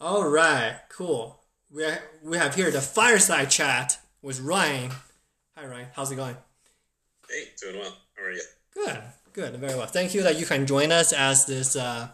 [0.00, 1.40] All right, cool.
[1.70, 1.84] We
[2.22, 4.90] we have here the fireside chat with Ryan.
[5.56, 5.86] Hi, Ryan.
[5.94, 6.36] How's it going?
[7.28, 7.96] Hey, doing well.
[8.16, 8.42] How are you?
[8.74, 9.86] Good, good, very well.
[9.86, 12.08] Thank you that you can join us as this uh,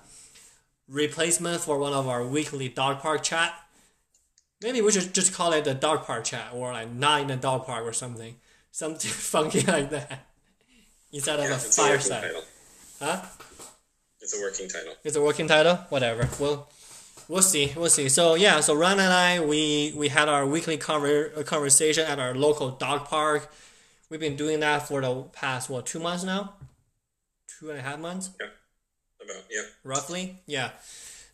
[0.88, 3.52] replacement for one of our weekly dog park chat.
[4.62, 7.36] Maybe we should just call it the dog park chat or like not in the
[7.36, 8.36] dog park or something,
[8.70, 10.28] something funky like that
[11.12, 12.22] instead of Yeah, a it's a fireside.
[12.22, 12.42] title.
[13.00, 13.22] Huh?
[14.20, 14.94] It's a working title.
[15.02, 15.74] It's a working title.
[15.88, 16.28] Whatever.
[16.38, 16.68] We'll
[17.28, 17.72] we'll see.
[17.76, 18.08] We'll see.
[18.08, 18.60] So yeah.
[18.60, 23.06] So Ryan and I we we had our weekly conver- conversation at our local dog
[23.06, 23.50] park.
[24.10, 26.54] We've been doing that for the past what two months now,
[27.58, 28.46] two and a half months Yeah.
[29.24, 29.62] About yeah.
[29.84, 30.40] roughly.
[30.46, 30.70] Yeah.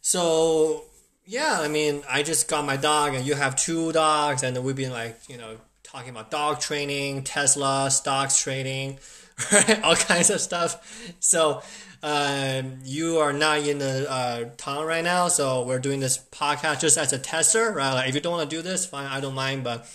[0.01, 0.85] So
[1.27, 4.77] yeah, I mean, I just got my dog, and you have two dogs, and we've
[4.77, 8.99] been like, you know, talking about dog training, Tesla, stocks trading,
[9.85, 11.13] all kinds of stuff.
[11.21, 11.63] So
[12.03, 16.81] um, you are not in the uh, town right now, so we're doing this podcast
[16.81, 17.95] just as a tester, right?
[17.95, 19.87] Like, if you don't want to do this, fine, I don't mind, but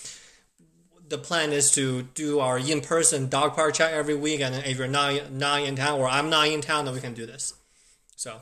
[1.10, 4.88] the plan is to do our in-person dog park chat every week, and if you're
[4.88, 7.54] not not in town or I'm not in town, then we can do this.
[8.16, 8.42] So,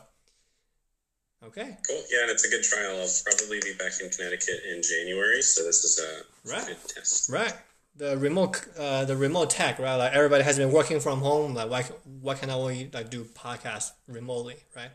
[1.44, 2.04] okay, Cool.
[2.12, 3.00] Yeah, and it's a good trial.
[3.02, 6.66] I'll probably be back in Connecticut in January, so this is a Right.
[6.68, 7.30] good test.
[7.30, 7.54] right.
[7.96, 9.96] The remote, uh, the remote tech, right?
[9.96, 11.54] Like everybody has been working from home.
[11.54, 11.84] Like, why,
[12.22, 14.92] why can I only like do podcasts remotely, right?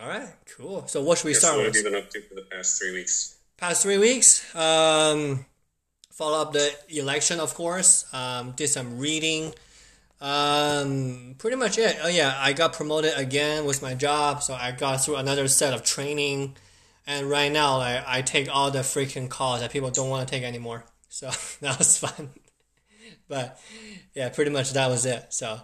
[0.00, 0.86] All right, cool.
[0.88, 1.76] So, what should we start so what with?
[1.76, 3.36] have you been up to for the past three weeks?
[3.56, 4.54] past three weeks.
[4.54, 5.46] Um,
[6.10, 8.12] follow up the election, of course.
[8.12, 9.54] Um, did some reading.
[10.20, 11.98] Um, pretty much it.
[12.02, 15.74] Oh yeah, I got promoted again with my job, so I got through another set
[15.74, 16.56] of training,
[17.06, 20.34] and right now like, I take all the freaking calls that people don't want to
[20.34, 20.84] take anymore.
[21.14, 22.30] So that was fun.
[23.28, 23.60] but
[24.14, 25.32] yeah, pretty much that was it.
[25.32, 25.60] So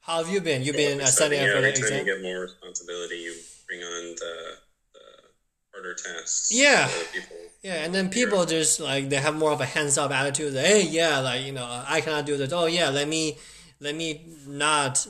[0.00, 0.62] how have you been?
[0.62, 2.06] You've been uh, studying for the exam.
[2.06, 3.34] you get more responsibility, you
[3.66, 4.36] bring on the,
[4.94, 5.00] the
[5.74, 6.50] harder tasks.
[6.50, 6.86] Yeah.
[6.86, 7.36] for other people.
[7.62, 10.54] Yeah, and then people just like they have more of a hands up attitude.
[10.54, 12.50] Like, hey, yeah, like you know, I cannot do this.
[12.54, 13.36] Oh yeah, let me
[13.80, 15.06] let me not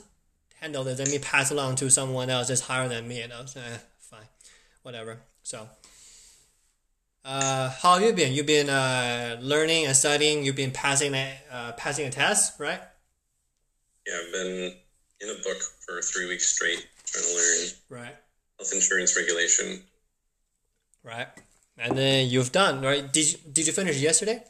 [0.61, 0.99] handle this.
[0.99, 3.21] Let me pass along to someone else that's higher than me.
[3.21, 4.27] You know, so, eh, fine,
[4.83, 5.21] whatever.
[5.45, 5.69] So,
[7.25, 8.33] uh, how have you been?
[8.33, 10.45] You've been uh, learning and studying.
[10.45, 12.81] You've been passing a uh, passing a test, right?
[14.07, 14.75] Yeah, I've been
[15.21, 18.17] in a book for three weeks straight, trying to learn Right,
[18.59, 19.83] health insurance regulation.
[21.03, 21.29] right.
[21.81, 23.13] And then you've done right.
[23.13, 24.43] Did you, did you finish yesterday?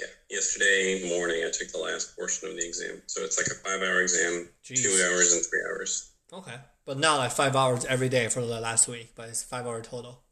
[0.00, 3.02] Yeah, yesterday morning I took the last portion of the exam.
[3.06, 4.82] So it's like a five hour exam, Jeez.
[4.82, 6.10] two hours and three hours.
[6.32, 9.64] Okay, but not like five hours every day for the last week, but it's five
[9.64, 10.22] hour total.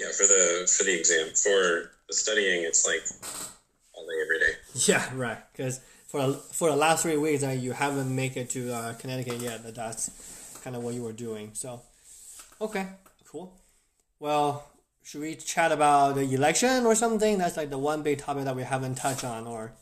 [0.00, 1.28] Yeah, for the for the exam.
[1.34, 3.02] For the studying, it's like
[3.94, 4.52] all day, every day.
[4.86, 5.38] Yeah, right.
[5.52, 9.40] Because for for the last three weeks, uh, you haven't make it to uh, Connecticut
[9.40, 9.62] yet.
[9.62, 10.10] But that's
[10.64, 11.50] kind of what you were doing.
[11.54, 11.82] So,
[12.60, 12.86] okay,
[13.26, 13.52] cool.
[14.18, 14.66] Well,
[15.02, 17.36] should we chat about the election or something?
[17.38, 19.46] That's like the one big topic that we haven't touched on.
[19.46, 19.72] Or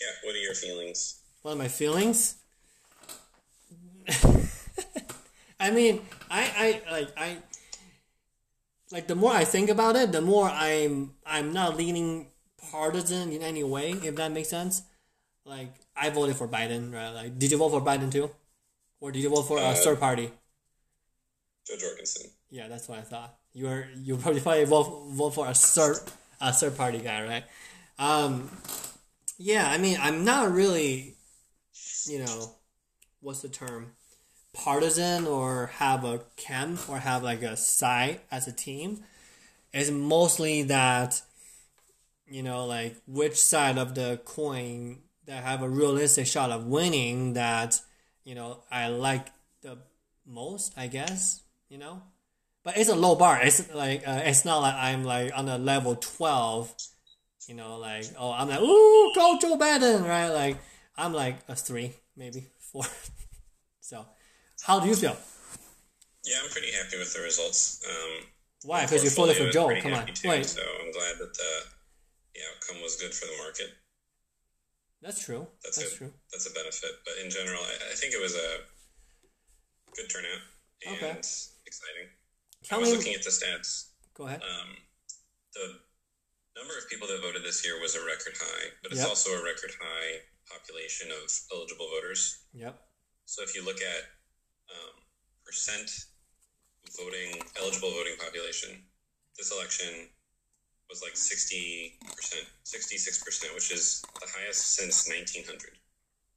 [0.00, 1.20] Yeah, what are your feelings?
[1.42, 2.36] what are my feelings.
[5.58, 7.36] I mean, I, I like I
[8.92, 12.28] like the more I think about it, the more I'm I'm not leaning
[12.70, 14.82] partisan in any way, if that makes sense.
[15.44, 17.10] Like I voted for Biden, right?
[17.10, 18.30] Like, did you vote for Biden too,
[19.00, 20.30] or did you vote for a Uh, third party?
[21.66, 22.30] Jo Jorgensen.
[22.50, 23.36] Yeah, that's what I thought.
[23.52, 25.98] You were you probably probably vote vote for a third
[26.40, 27.44] a third party guy, right?
[27.98, 28.50] Um,
[29.38, 31.14] yeah, I mean, I'm not really,
[32.06, 32.54] you know,
[33.20, 33.92] what's the term,
[34.56, 39.04] partisan or have a camp or have like a side as a team.
[39.72, 41.20] It's mostly that,
[42.26, 47.34] you know, like which side of the coin that have a realistic shot of winning
[47.34, 47.80] that,
[48.24, 49.28] you know, I like
[49.62, 49.78] the
[50.26, 52.02] most, I guess, you know
[52.66, 53.38] but it's a low bar.
[53.40, 56.74] It's like uh, it's not like I'm like on a level twelve,
[57.46, 60.30] you know, like oh I'm like ooh go Joe Biden, right?
[60.30, 60.56] Like
[60.96, 62.82] I'm like a three, maybe four.
[63.80, 64.04] so,
[64.66, 65.16] how do you feel?
[66.26, 67.80] Yeah, I'm pretty happy with the results.
[67.88, 68.26] Um,
[68.64, 68.82] Why?
[68.82, 69.70] Because you voted for Joe.
[69.80, 71.52] Come on, too, wait, So I'm glad that the,
[72.34, 73.70] the outcome was good for the market.
[75.00, 75.46] that's true.
[75.62, 76.12] That's, That's a, true.
[76.32, 76.90] That's a benefit.
[77.06, 78.48] But in general, I, I think it was a
[79.94, 80.42] good turnout
[80.86, 81.14] and Okay.
[81.14, 82.10] exciting.
[82.64, 82.96] Tell I was me.
[82.98, 83.94] looking at the stats.
[84.14, 84.42] Go ahead.
[84.42, 84.74] Um,
[85.54, 85.78] the
[86.58, 89.10] number of people that voted this year was a record high, but it's Yep.
[89.14, 92.42] also a record high population of eligible voters.
[92.52, 92.74] Yep.
[93.26, 94.02] So if you look at
[94.70, 94.94] um,
[95.44, 95.90] percent
[96.96, 98.70] voting eligible voting population,
[99.36, 100.08] this election
[100.88, 105.72] was like sixty percent, sixty six percent, which is the highest since nineteen hundred.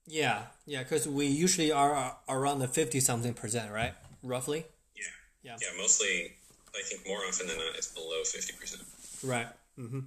[0.07, 0.83] Yeah, yeah.
[0.83, 3.93] Because we usually are uh, around the fifty something percent, right?
[4.23, 4.65] roughly.
[4.95, 5.03] Yeah.
[5.43, 5.57] Yeah.
[5.61, 6.33] Yeah, mostly,
[6.75, 9.27] I think more often than not, it's below 50%.
[9.27, 9.47] Right.
[9.77, 9.99] Mm-hmm.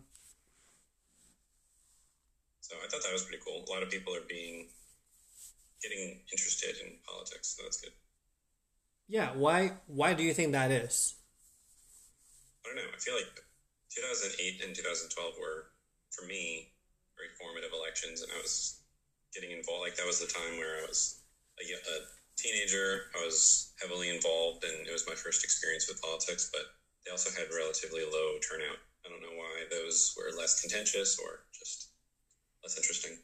[2.61, 3.65] So I thought that was pretty cool.
[3.67, 4.69] A lot of people are being,
[5.83, 7.93] getting interested in politics, so that's good.
[9.09, 9.33] Yeah.
[9.35, 9.73] Why?
[9.87, 11.15] Why do you think that is?
[12.65, 12.91] I don't know.
[12.95, 13.33] I feel like
[13.91, 15.73] 2008 and 2012 were,
[16.11, 16.73] for me,
[17.17, 18.81] very formative elections, and I was
[19.35, 19.83] getting involved.
[19.83, 21.21] Like that was the time where I was
[21.61, 21.97] a, a
[22.37, 23.13] teenager.
[23.19, 26.51] I was heavily involved, and it was my first experience with politics.
[26.53, 26.73] But
[27.05, 28.79] they also had relatively low turnout.
[29.05, 31.91] I don't know why those were less contentious or just
[32.63, 33.19] less interesting.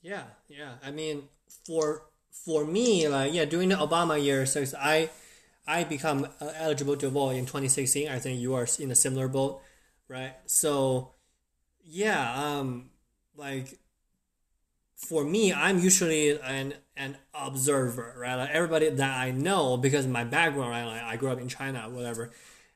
[0.00, 0.80] Yeah, yeah.
[0.82, 1.28] I mean,
[1.66, 2.08] for
[2.44, 5.10] for me, like yeah, during the Obama years, so I
[5.66, 8.08] I become uh, eligible to vote in 2016.
[8.08, 9.60] I think you are in a similar boat,
[10.08, 10.34] right?
[10.46, 11.12] So
[11.84, 12.90] yeah, um,
[13.36, 13.78] like
[14.96, 18.34] for me, I'm usually an an observer, right?
[18.36, 20.84] Like everybody that I know because my background, right?
[20.84, 22.32] Like I grew up in China, whatever,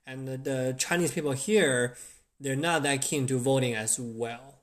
[0.06, 1.96] and the, the Chinese people here,
[2.40, 4.60] they're not that keen to voting as well.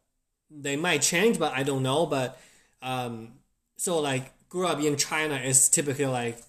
[0.50, 2.06] They might change, but I don't know.
[2.06, 2.40] But
[2.82, 3.34] um,
[3.78, 6.40] so like grew up in China is typically like,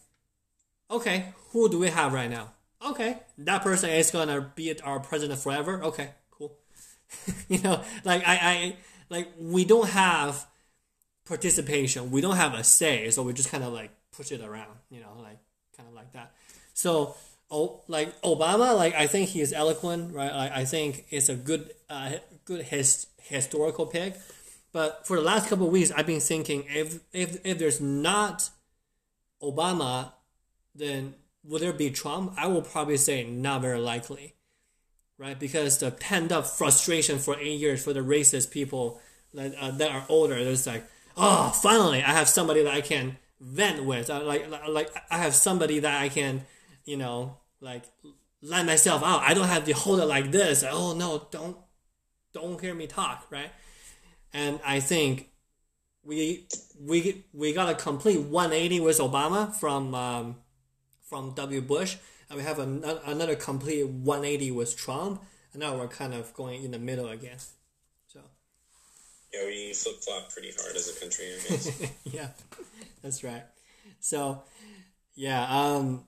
[0.91, 2.53] okay, who do we have right now?
[2.85, 5.83] Okay, that person is gonna be our president forever.
[5.85, 6.57] Okay, cool.
[7.49, 8.77] you know, like I, I
[9.11, 10.47] like we don't have
[11.27, 12.11] participation.
[12.11, 14.79] We don't have a say, so we just kind of like push it around.
[14.91, 15.39] You know, like
[15.77, 16.33] kind of like that.
[16.73, 17.17] So
[17.51, 20.51] oh, like Obama, like I think he is eloquent, right?
[20.53, 22.13] I think it's a good, uh,
[22.45, 24.17] good his, historical pick.
[24.73, 28.51] But for the last couple of weeks, I've been thinking if if if there's not
[29.43, 30.13] Obama,
[30.75, 31.15] then
[31.45, 32.35] would there be Trump?
[32.37, 34.35] I will probably say not very likely,
[35.19, 35.39] right?
[35.39, 39.01] Because the pent up frustration for eight years for the racist people
[39.35, 40.85] that uh, that are older, it's like,
[41.17, 44.11] oh, finally, I have somebody that I can vent with.
[44.11, 46.43] I, like like I have somebody that I can,
[46.85, 47.85] you know, like
[48.43, 49.23] let myself out.
[49.23, 50.65] I don't have to hold it like this.
[50.69, 51.57] Oh no, don't
[52.33, 53.51] don't hear me talk, right?
[54.33, 55.31] And I think
[56.05, 56.47] we
[56.81, 60.37] we we got a complete 180 with Obama from um,
[61.03, 61.61] from W.
[61.61, 61.97] Bush,
[62.29, 65.23] and we have an, another complete 180 with Trump,
[65.53, 67.39] and now we're kind of going in the middle again.
[68.09, 68.21] So
[69.33, 71.93] Yeah, we flip flop pretty hard as a country, I guess.
[72.05, 72.29] yeah,
[73.03, 73.45] that's right.
[74.01, 74.43] So
[75.15, 76.07] yeah, um,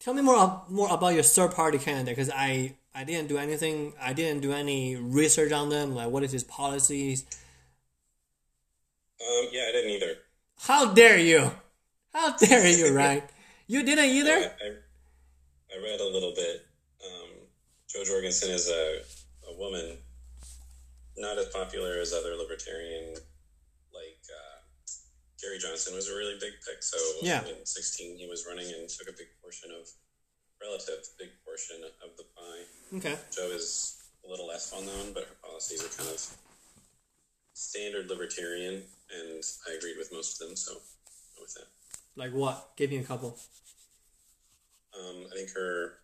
[0.00, 3.92] tell me more more about your third party candidate because I I didn't do anything.
[4.00, 5.94] I didn't do any research on them.
[5.94, 7.24] Like, what is his policies?
[9.20, 10.14] um, yeah, I didn't either.
[10.60, 11.50] How dare you?
[12.12, 13.28] How dare you, right?
[13.66, 14.32] You didn't either?
[14.32, 14.66] I,
[15.74, 16.66] I read a little bit.
[17.04, 17.30] Um,
[17.88, 19.00] Jo Jorgensen is a,
[19.50, 19.98] a woman,
[21.16, 23.14] not as popular as other libertarian,
[23.92, 24.58] like uh,
[25.42, 26.82] Gary Johnson was a really big pick.
[26.82, 27.44] So Yeah.
[27.46, 29.86] in 16, he was running and took a big portion of,
[30.62, 32.96] relative big portion of the pie.
[32.98, 33.16] Okay.
[33.34, 36.26] Jo is a little less well known, but her policies are kind of
[37.54, 40.56] standard libertarian, and I agreed with most of them.
[40.56, 41.66] So go with that.
[42.16, 42.70] Like what?
[42.76, 43.38] Give me a couple.
[44.98, 45.98] Um, I think her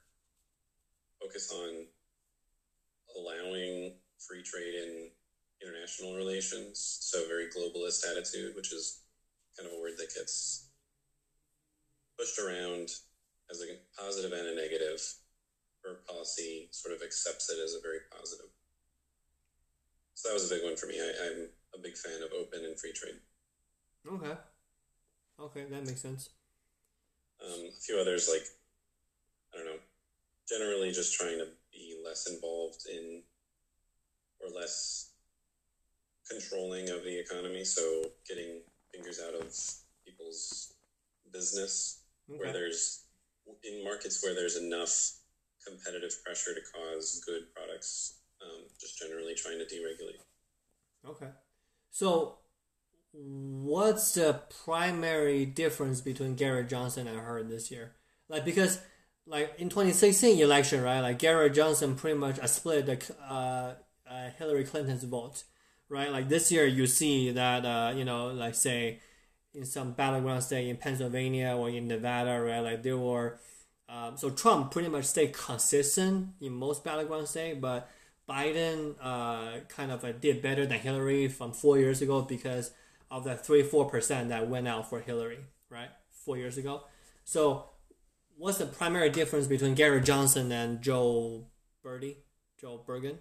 [1.20, 1.86] focus on
[3.18, 5.08] allowing free trade in
[5.62, 9.00] international relations, so very globalist attitude, which is
[9.56, 10.68] kind of a word that gets
[12.18, 12.90] pushed around
[13.54, 15.00] as a positive and a negative.
[15.84, 18.50] Her policy sort of accepts it as a very positive.
[20.14, 20.98] So that was a big one for me.
[20.98, 23.20] I, I'm a big fan of open and free trade.
[24.10, 24.36] Okay.
[25.38, 26.30] Okay, that makes sense.
[27.44, 28.46] Um, a few others, like,
[29.52, 29.80] I don't know,
[30.48, 33.22] generally just trying to be less involved in
[34.40, 35.10] or less
[36.30, 37.64] controlling of the economy.
[37.64, 39.54] So getting fingers out of
[40.06, 40.72] people's
[41.32, 43.03] business where there's,
[43.64, 45.12] in markets where there's enough
[45.66, 50.20] competitive pressure to cause good products, um, just generally trying to deregulate.
[51.08, 51.30] Okay.
[51.90, 52.38] So,
[53.12, 57.92] what's the primary difference between Garrett Johnson and her this year?
[58.28, 58.80] Like, because,
[59.26, 63.74] like, in 2016 election, right, like, Garrett Johnson pretty much uh, split the uh,
[64.10, 65.44] uh, Hillary Clinton's vote,
[65.88, 66.10] right?
[66.10, 69.00] Like, this year you see that, uh, you know, like, say,
[69.54, 73.38] in some battleground state in Pennsylvania or in Nevada, right, like, there were,
[73.88, 77.88] um, so Trump pretty much stayed consistent in most battleground state, but
[78.28, 82.70] Biden uh, kind of uh, did better than Hillary from four years ago because
[83.10, 85.90] of that three four percent that went out for Hillary, right?
[86.10, 86.84] Four years ago.
[87.24, 87.66] So,
[88.36, 91.46] what's the primary difference between Gary Johnson and Joe
[91.82, 92.16] Birdie,
[92.58, 93.18] Joe Bergen,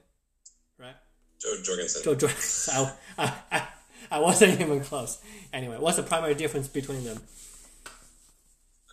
[0.79, 0.95] right?
[1.39, 2.03] Jo Jorgensen.
[2.03, 2.37] Joe Jordan.
[2.71, 3.67] I, I, I,
[4.13, 5.17] I wasn't even close.
[5.51, 7.19] Anyway, what's the primary difference between them?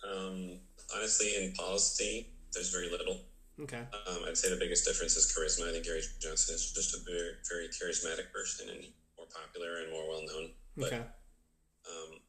[0.03, 0.57] Um,
[0.95, 3.19] honestly, in policy, there's very little.
[3.61, 3.77] Okay.
[4.07, 5.69] Um, I'd say the biggest difference is charisma.
[5.69, 8.81] I think Gary Johnson is just a very, very charismatic person and
[9.15, 10.49] more popular and more well known.
[10.75, 10.97] But Okay.
[10.97, 12.19] um,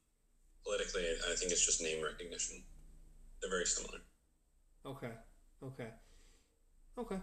[0.64, 2.62] politically, I I think it's just name recognition.
[3.40, 4.00] They're very similar.
[4.84, 5.12] Okay.
[5.64, 5.88] Okay.
[6.98, 7.18] Okay.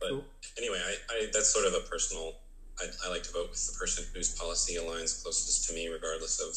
[0.00, 0.24] But Cool.
[0.56, 2.34] anyway, I, I that's sort of a personal.
[2.80, 6.40] I, I like to vote with the person whose policy aligns closest to me, regardless
[6.40, 6.56] of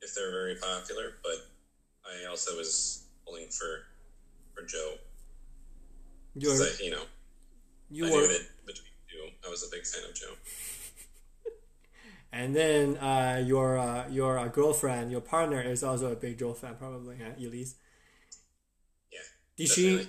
[0.00, 1.14] if they're very popular.
[1.22, 1.46] But
[2.06, 3.84] I also was pulling for
[4.54, 4.94] for Joe.
[6.34, 7.02] You're I, you know,
[7.90, 10.34] you I were knew that between you, I was a big fan of Joe.
[12.32, 16.54] and then uh, your uh, your uh, girlfriend, your partner is also a big Joe
[16.54, 17.16] fan, probably.
[17.16, 17.32] Huh?
[17.38, 17.74] Elise.
[19.12, 19.18] Yeah.
[19.56, 20.04] Did definitely.
[20.04, 20.08] she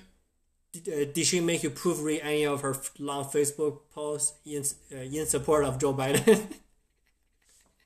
[0.71, 5.01] did, uh, did she make you proofread any of her long Facebook posts in uh,
[5.01, 6.47] in support of Joe Biden?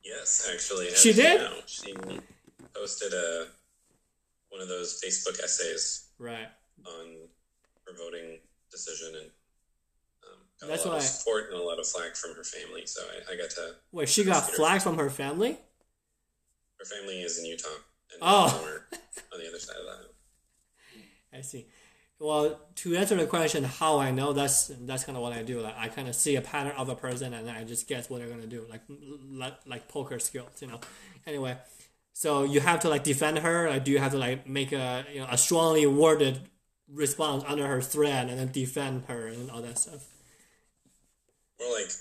[0.04, 0.90] Yes, actually.
[0.96, 1.42] She did?
[1.66, 1.94] she
[2.76, 3.48] posted a
[4.50, 6.48] one of those Facebook essays right.
[6.86, 7.06] on
[7.88, 8.38] her voting
[8.70, 9.26] decision and
[10.28, 12.44] um, got That's a lot why- of support and a lot of flack from her
[12.44, 12.86] family.
[12.86, 13.76] So I, I got to.
[13.92, 15.58] Wait, she got flack from her family.
[16.80, 17.70] Her family is in Utah,
[18.12, 18.70] and Oh.
[19.34, 21.38] on the other side of that.
[21.38, 21.68] I see.
[22.20, 25.60] Well, to answer the question, how I know that's that's kind of what I do.
[25.60, 28.20] Like I kind of see a pattern of a person, and I just guess what
[28.20, 28.82] they're gonna do, like
[29.32, 30.80] like like poker skills, you know.
[31.26, 31.58] Anyway,
[32.14, 33.70] so you have to like defend her.
[33.70, 36.50] Like, do you have to like make a you know a strongly worded
[36.88, 40.06] response under her threat, and then defend her and all that stuff?
[41.60, 41.92] More like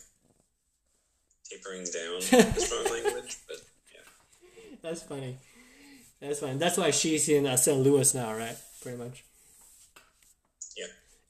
[1.50, 2.20] tapering down
[2.58, 3.56] strong language, but
[3.92, 4.76] yeah.
[4.82, 5.38] That's funny.
[6.20, 6.58] That's fine.
[6.58, 7.80] That's why she's in uh, St.
[7.80, 8.56] Louis now, right?
[8.80, 9.24] Pretty much.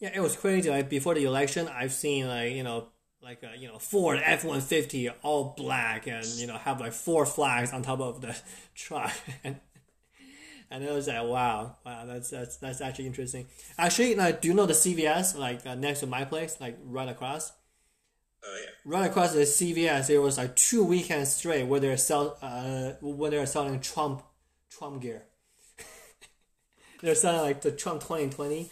[0.02, 0.11] Yeah.
[0.14, 0.68] It was crazy.
[0.68, 2.88] Like before the election, I've seen like you know
[3.23, 6.92] like a you know Ford F one fifty all black and you know have like
[6.92, 8.37] four flags on top of the
[8.75, 9.12] truck
[9.44, 9.61] and.
[10.75, 13.47] And it was like, wow, wow, that's that's that's actually interesting.
[13.76, 17.11] Actually, like, do you know the CVS like uh, next to my place, like right
[17.11, 17.52] across?
[18.42, 18.71] Oh yeah.
[18.87, 23.30] right across the CVS, there was like two weekends straight where they're sell uh where
[23.30, 24.23] they're selling Trump
[24.71, 25.25] Trump gear.
[27.02, 28.71] they're selling like the Trump twenty twenty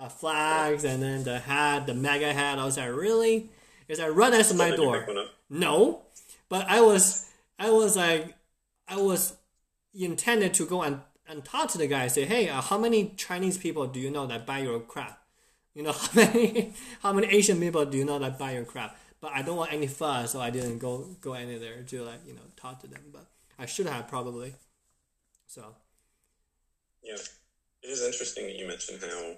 [0.00, 2.58] uh, flags and then the hat, the MAGA hat.
[2.58, 3.50] I was like, really?
[3.88, 5.00] Like right next to my door.
[5.00, 5.34] pick one up?
[5.48, 6.02] No,
[6.48, 7.28] but I was
[7.58, 8.34] I was like
[8.86, 9.36] I was
[9.92, 12.06] intended to go and and talk to the guy.
[12.06, 15.20] Say, hey, uh, how many Chinese people do you know that buy your crap?
[15.74, 18.96] You know how many how many Asian people do you know that buy your crap?
[19.20, 22.20] But I don't want any fuss, so I didn't go go any there to like
[22.26, 23.02] you know talk to them.
[23.12, 23.26] But
[23.58, 24.54] I should have probably.
[25.46, 25.74] So
[27.02, 27.16] Yeah.
[27.82, 29.36] It is interesting that you mentioned how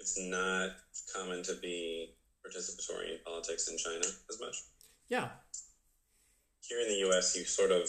[0.00, 0.70] it's not
[1.14, 2.14] common to be
[2.44, 4.56] participatory in politics in China as much.
[5.08, 5.28] yeah,
[6.66, 7.88] Here in the US, you sort of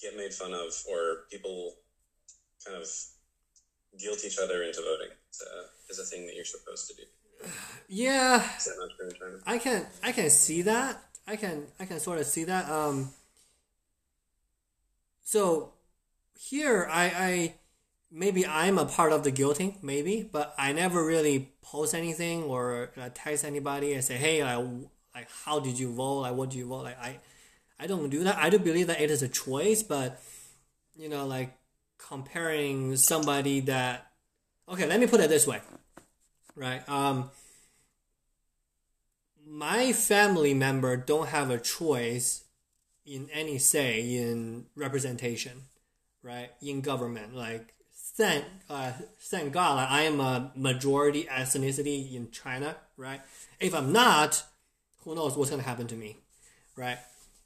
[0.00, 1.74] get made fun of, or people
[2.66, 2.88] kind of
[3.98, 5.14] guilt each other into voting.
[5.28, 7.02] It's a, is a thing that you're supposed to do.
[7.88, 8.42] yeah.
[8.56, 9.42] Is that not true in China?
[9.46, 11.02] I can I can see that.
[11.26, 12.68] I can I can sort of see that.
[12.68, 13.10] Um.
[15.22, 15.72] So
[16.38, 17.54] here I I
[18.12, 22.90] maybe I'm a part of the guilting maybe, but I never really post anything or
[23.00, 24.66] uh, text anybody and say hey like,
[25.14, 27.18] like how did you vote like what do you vote like I
[27.80, 28.36] I don't do that.
[28.36, 30.22] I do believe that it is a choice, but
[30.96, 31.56] you know like
[31.98, 34.12] comparing somebody that
[34.68, 35.60] okay let me put it this way
[36.56, 37.30] right um
[39.46, 42.44] my family member don't have a choice
[43.04, 45.62] in any say in representation,
[46.22, 46.50] right?
[46.60, 47.74] In government, like
[48.14, 53.20] thank uh, thank God, like, I am a majority ethnicity in China, right?
[53.60, 54.44] If I'm not,
[55.04, 56.18] who knows what's gonna happen to me,
[56.76, 56.98] right?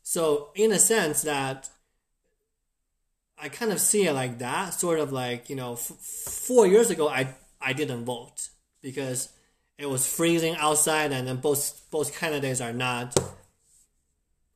[0.03, 1.71] So in a sense that
[3.39, 5.97] I kind of see it like that, sort of like you know, f-
[6.47, 8.49] four years ago I I didn't vote
[8.83, 9.31] because
[9.79, 13.19] it was freezing outside, and then both both candidates are not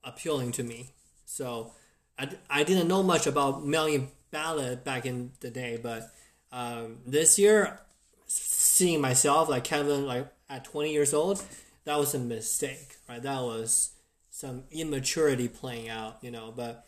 [0.03, 0.95] appealing to me.
[1.27, 1.73] So
[2.19, 6.11] I, I didn't know much about mailing ballot back in the day, but
[6.53, 7.81] um, this year,
[8.27, 11.43] seeing myself like Keven like at twenty years old,
[11.85, 13.23] that was a mistake, right?
[13.23, 13.93] That was
[14.31, 16.53] some immaturity playing out, you know.
[16.55, 16.87] But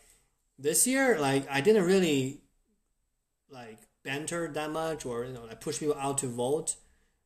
[0.58, 2.40] this year, like I didn't really
[3.50, 6.76] like banter that much or you know like push people out to vote.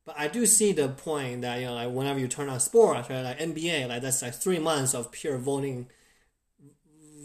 [0.05, 3.11] But I do see the point that you know, like whenever you turn on sports,
[3.11, 5.89] right, like NBA, like that's like three months of pure voting,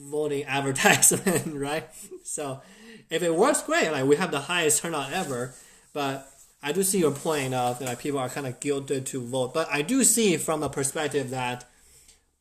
[0.09, 1.87] voting advertisement, right?
[2.23, 2.61] So
[3.09, 3.91] if it works, great.
[3.91, 5.53] Like we have the highest turnout ever.
[5.93, 6.29] But
[6.63, 9.53] I do see your point of like people are kind of guilted to vote.
[9.53, 11.65] But I do see from a perspective that,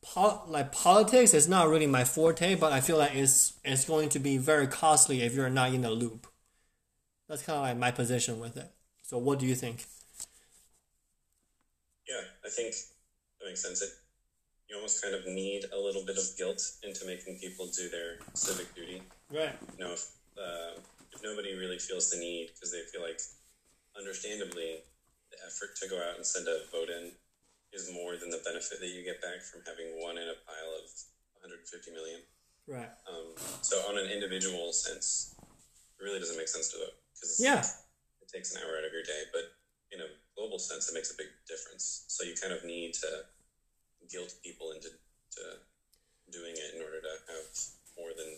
[0.01, 2.55] pol- like politics is not really my forte.
[2.55, 5.81] But I feel like it's it's going to be very costly if you're not in
[5.81, 6.27] the loop,
[7.27, 8.71] That's kind of like my position with it.
[9.03, 9.85] So, what do you think?
[12.07, 12.75] Yeah, I think
[13.39, 13.81] that makes sense.
[13.81, 13.89] It,
[14.69, 18.19] you almost kind of need a little bit of guilt into making people do their
[18.33, 19.03] civic duty.
[19.29, 19.55] Right.
[19.77, 20.07] You know, if,
[20.37, 20.79] uh,
[21.11, 23.19] if nobody really feels the need because they feel like,
[23.97, 24.83] understandably,
[25.31, 27.11] the effort to go out and send a vote in
[27.71, 30.71] is more than the benefit that you get back from having one in a pile
[30.75, 30.87] of
[31.39, 32.19] 150 million.
[32.67, 32.91] Right.
[33.07, 37.63] Um, so, on an individual sense, it really doesn't make sense to vote because Yeah.
[38.21, 39.23] it takes an hour out of your day.
[39.31, 39.55] But
[39.91, 42.03] in a global sense, it makes a big difference.
[42.07, 43.25] So, you kind of need to
[44.09, 44.89] guilt people into
[45.37, 45.43] to
[46.31, 47.47] doing it in order to have
[47.97, 48.35] more than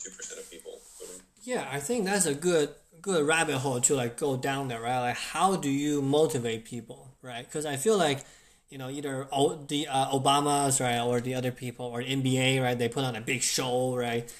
[0.00, 1.22] two percent of people voting.
[1.42, 5.00] Yeah, I think that's a good good rabbit hole to like go down there, right?
[5.00, 7.44] Like, how do you motivate people, right?
[7.44, 8.24] Because I feel like
[8.68, 12.78] you know either o- the uh, Obamas, right, or the other people, or NBA, right?
[12.78, 14.32] They put on a big show, right?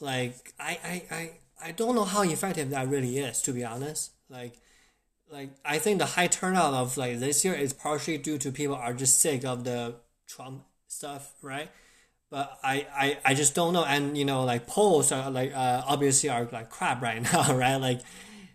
[0.00, 1.30] Like, I I I,
[1.68, 4.12] I don't know how effective that really is, to be honest.
[4.28, 4.54] Like.
[5.30, 8.74] Like I think the high turnout of like this year is partially due to people
[8.76, 11.70] are just sick of the Trump stuff, right?
[12.30, 13.84] But I, I, I just don't know.
[13.84, 17.76] And you know, like polls are like uh, obviously are like crap right now, right?
[17.76, 18.00] Like,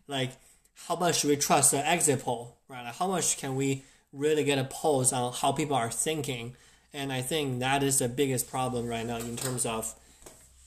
[0.08, 0.32] like
[0.88, 2.84] how much should we trust the exit poll, right?
[2.84, 6.56] Like how much can we really get a pulse on how people are thinking?
[6.94, 9.94] And I think that is the biggest problem right now in terms of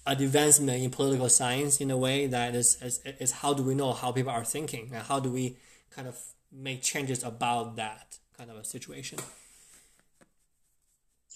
[0.07, 1.81] advancement in political science.
[1.81, 4.91] In a way that is is, is how do we know how people are thinking
[4.93, 5.57] and how do we
[5.91, 6.19] kind of
[6.53, 9.19] make changes about that kind of a situation?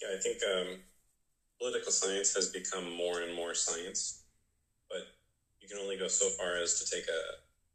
[0.01, 0.79] Yeah, I think um,
[1.59, 4.23] political science has become more and more science,
[4.89, 5.01] but
[5.59, 7.21] you can only go so far as to take a,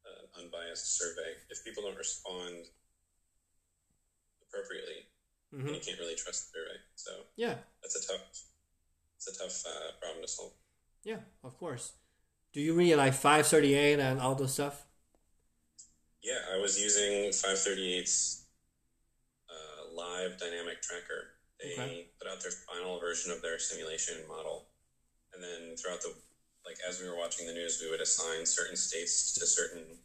[0.08, 1.34] an unbiased survey.
[1.50, 2.66] If people don't respond
[4.46, 5.06] appropriately,
[5.52, 5.66] Mhm.
[5.66, 6.78] then you can't really trust the survey.
[6.94, 8.20] So Yeah, that's a tough,
[9.16, 10.52] it's a tough uh, problem to solve.
[11.04, 11.92] Yeah, of course.
[12.52, 14.86] Do you read like 538 and all those stuff?
[16.22, 18.46] Yeah, I was using 538's
[19.50, 21.34] uh, live dynamic tracker.
[21.62, 22.08] They Okay.
[22.18, 24.66] put out their final version of their simulation model,
[25.32, 26.14] and then throughout the
[26.66, 29.98] like as we were watching the news, we would assign certain states to certain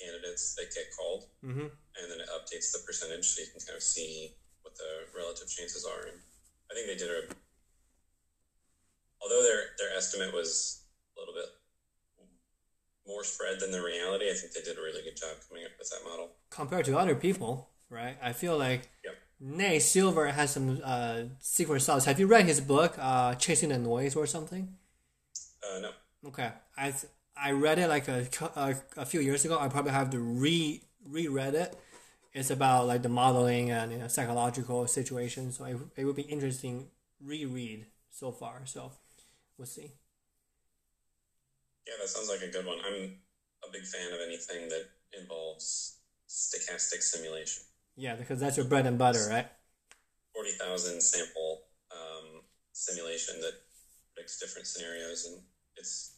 [0.00, 1.66] candidates that get called, Mm-hmm.
[1.96, 5.48] and then it updates the percentage so you can kind of see what the relative
[5.48, 6.02] chances are.
[6.06, 6.18] And
[6.70, 7.22] I think they did a
[9.22, 10.82] although their their estimate was
[11.16, 11.46] a little bit
[13.06, 15.72] more spread than the reality, I think they did a really good job coming up
[15.78, 16.36] with that model.
[16.50, 18.16] Compared to other people, right?
[18.22, 18.88] I feel like
[19.40, 22.04] Nate Silver has some uh, secret sauce.
[22.04, 24.76] Have you read his book, uh, Chasing the Noise or something?
[25.62, 25.90] Uh, no.
[26.26, 26.92] Okay, I
[27.36, 28.26] I read it like a,
[28.56, 29.58] a, a few years ago.
[29.58, 31.76] I probably have to re reread it.
[32.34, 35.58] It's about like the modeling and you know, psychological situations.
[35.58, 36.88] So it, it would be interesting
[37.20, 38.62] reread so far.
[38.66, 38.92] So
[39.58, 39.92] we'll see.
[41.86, 42.78] Yeah, that sounds like a good one.
[42.84, 43.20] I'm
[43.66, 44.86] a big fan of anything that
[45.18, 45.98] involves
[46.28, 47.64] stochastic simulation.
[48.00, 49.46] Yeah, because that's your bread and butter, right?
[50.32, 51.60] 40,000 sample
[51.92, 52.40] um,
[52.72, 53.52] simulation that
[54.14, 55.42] predicts different scenarios and
[55.76, 56.16] it's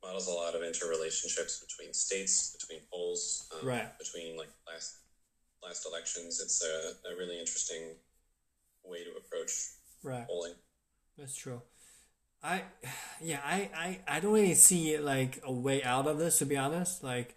[0.00, 3.98] models a lot of interrelationships between states, between polls, um, Right.
[3.98, 4.98] between like last
[5.60, 6.40] last elections.
[6.40, 7.96] It's a, a really interesting
[8.84, 9.50] way to approach
[10.04, 10.26] Right.
[10.28, 10.54] polling.
[11.18, 11.62] That's true.
[12.44, 12.62] I,
[13.20, 16.38] yeah, I, I, I don't really see like a way out of this.
[16.38, 17.34] To be honest, like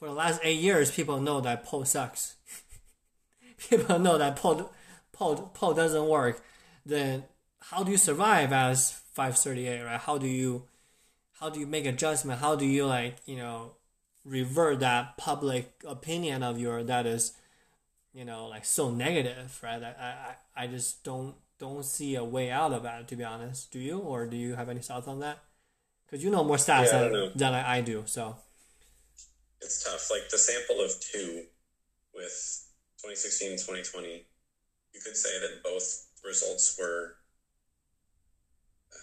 [0.00, 2.36] for the last eight years, people know that poll sucks.
[3.70, 4.72] people know that poll,
[5.12, 6.42] poll, poll doesn't work.
[6.86, 7.24] Then
[7.60, 9.82] how do you survive as five thirty eight?
[9.84, 10.00] Right?
[10.00, 10.64] How do you,
[11.40, 12.40] how do you make adjustment?
[12.40, 13.72] How do you like you know
[14.24, 17.34] revert that public opinion of your that is
[18.14, 22.50] you know like so negative right i i, I just don't don't see a way
[22.50, 25.20] out of that to be honest do you or do you have any thoughts on
[25.20, 25.38] that
[26.06, 28.36] because you know more stats Yeah, than, than I do so
[29.62, 30.10] It's tough.
[30.10, 31.44] Like the sample of two
[32.14, 32.66] with
[33.00, 34.26] 2016 and 2020,
[34.94, 37.16] you could say that both results were
[38.92, 38.98] uh,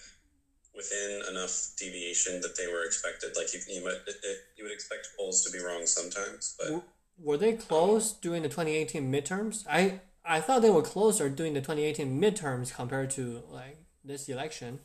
[0.75, 3.35] within enough deviation that they were expected.
[3.35, 6.67] Like you, you, might, it, it, you would expect polls to be wrong sometimes, but
[6.67, 6.83] W-
[7.17, 11.61] were they close during the 2018 midterms i i thought they were closer during the
[11.61, 14.79] 2018 midterms compared to like this election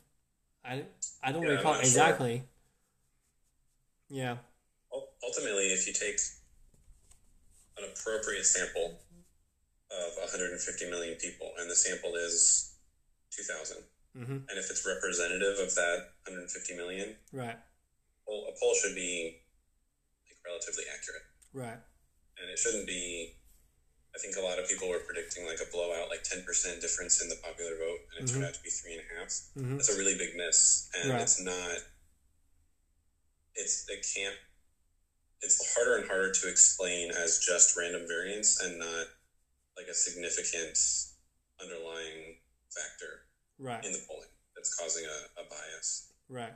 [0.64, 0.85] i
[1.22, 1.87] i don't Yeah, recall not sure.
[1.87, 2.44] exactly
[4.08, 4.37] yeah
[5.24, 6.18] ultimately, if you take
[7.78, 8.98] an appropriate sample
[9.90, 12.74] of 150 million people, and the sample is
[13.30, 13.76] 2,000,
[14.16, 14.32] mm-hmm.
[14.32, 17.56] and if it's representative of that 150 million, right
[18.26, 19.40] poll, a poll should be
[20.28, 21.80] like relatively accurate, right
[22.40, 23.35] and it shouldn't be.
[24.14, 27.22] I think a lot of people were predicting like a blowout, like ten percent difference
[27.22, 29.32] in the popular vote, and it turned out to be three and a half.
[29.56, 29.76] Mhm.
[29.76, 31.22] That's a really big miss, and Right.
[31.22, 31.78] it's not.
[33.54, 34.37] It's it can't
[35.42, 39.07] it's harder and harder to explain as just random variance and not
[39.76, 40.78] like a significant
[41.61, 42.37] underlying
[42.70, 43.26] factor
[43.59, 46.12] right in the polling that's causing a, a bias.
[46.28, 46.52] right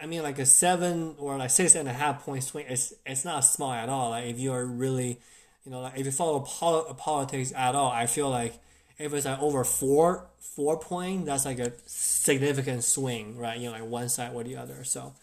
[0.00, 3.24] I mean, like a seven or like six and a half point swing, it's it's
[3.24, 4.10] not small at all.
[4.10, 5.20] Like if you're really,
[5.64, 8.58] you know, like if you follow pol- politics at all, I feel like
[8.96, 13.58] if it's like over four four point, that's like a significant swing, right?
[13.58, 14.84] You know, like one side or the other.
[14.84, 15.14] So,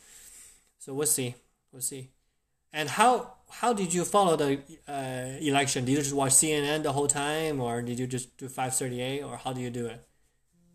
[0.80, 1.36] so we'll see,
[1.71, 2.10] we'll see.
[2.75, 5.85] And how how did you follow the uh, election?
[5.85, 8.99] Did you just watch CNN the whole time, or did you just do five thirty
[9.01, 10.05] eight, or how do you do it?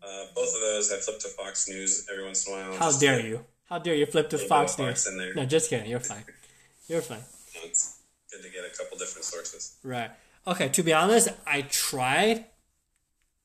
[0.01, 2.73] Uh, both of those, I flip to Fox News every once in a while.
[2.75, 3.45] How dare you?
[3.69, 5.35] How dare you flip to Fox Fox News?
[5.35, 5.89] No, just kidding.
[5.91, 6.23] You're fine.
[6.87, 7.23] You're fine.
[7.63, 7.99] It's
[8.31, 9.77] good to get a couple different sources.
[9.83, 10.09] Right.
[10.47, 10.69] Okay.
[10.69, 12.45] To be honest, I tried.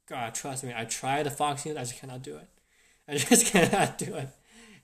[0.09, 1.77] God, trust me, I tried the Fox News.
[1.77, 2.49] I just cannot do it.
[3.09, 4.31] I just cannot do it.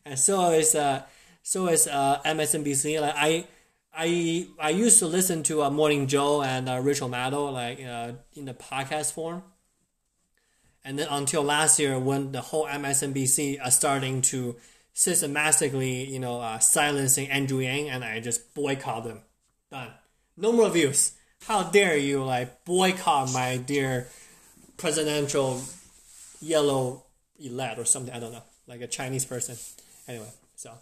[0.04, 1.02] And so is uh,
[1.42, 3.00] so is uh, MSNBC.
[3.00, 3.46] Like I,
[3.94, 8.12] I, I used to listen to uh, Morning Joe and uh, Rachel Maddow like uh,
[8.35, 9.42] in the podcast form.
[10.85, 14.57] And then until last year, when the whole MSNBC are starting to
[14.94, 19.20] systematically, you know, uh, silencing Andrew Yang, and I just boycott them.
[19.70, 19.90] Done.
[20.37, 21.12] No more views.
[21.46, 24.09] How dare you like boycott my dear
[24.76, 25.62] presidential
[26.40, 27.05] yellow
[27.38, 28.14] elect or something?
[28.14, 29.57] I don't know, like a Chinese person.
[30.09, 30.72] Anyway, so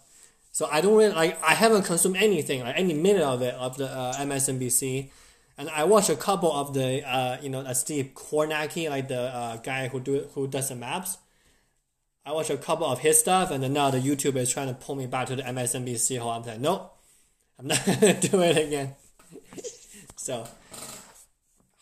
[0.51, 1.41] so I don't really like.
[1.43, 5.09] I haven't consumed anything like any minute of it of the uh, MSNBC,
[5.57, 9.57] and I watched a couple of the uh, you know Steve Kornacki, like the uh,
[9.57, 11.17] guy who do who does the maps.
[12.25, 14.73] I watched a couple of his stuff, and then now the YouTube is trying to
[14.73, 16.31] pull me back to the MSNBC hole.
[16.31, 16.95] I'm like, nope,
[17.57, 18.95] I'm not gonna do it again.
[20.17, 20.45] so,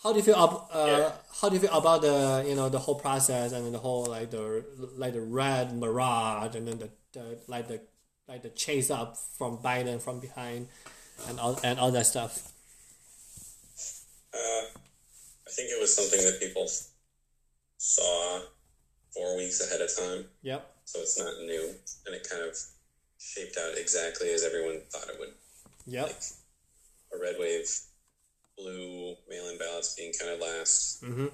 [0.04, 0.36] how do you feel?
[0.36, 1.12] Up, uh, Yeah.
[1.42, 4.06] How do you feel about the you know the whole process and then the whole
[4.06, 4.64] like the
[4.98, 7.82] like the red mirage and then the, the like the
[8.30, 10.68] like the chase up from Biden from behind
[11.28, 12.52] and all and all that stuff.
[14.34, 14.66] Uh,
[15.48, 16.70] I think it was something that people
[17.78, 18.40] saw
[19.14, 20.62] four weeks ahead of time, Yep.
[20.86, 21.74] so it's not new,
[22.06, 22.56] and it kind of
[23.18, 25.34] shaped out exactly as everyone thought it would.
[25.88, 26.06] Yep.
[26.06, 26.22] Like
[27.16, 27.68] a red wave,
[28.56, 31.28] blue mail-in ballots being counted last, Mm-hmm.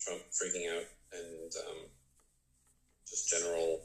[0.00, 1.76] Trump freaking out, and um,
[3.08, 3.80] just general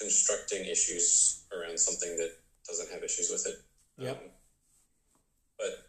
[0.00, 2.32] constructing issues around something that
[2.66, 3.62] doesn't have issues with it.
[3.98, 4.16] Yep.
[4.16, 4.30] Um,
[5.58, 5.88] but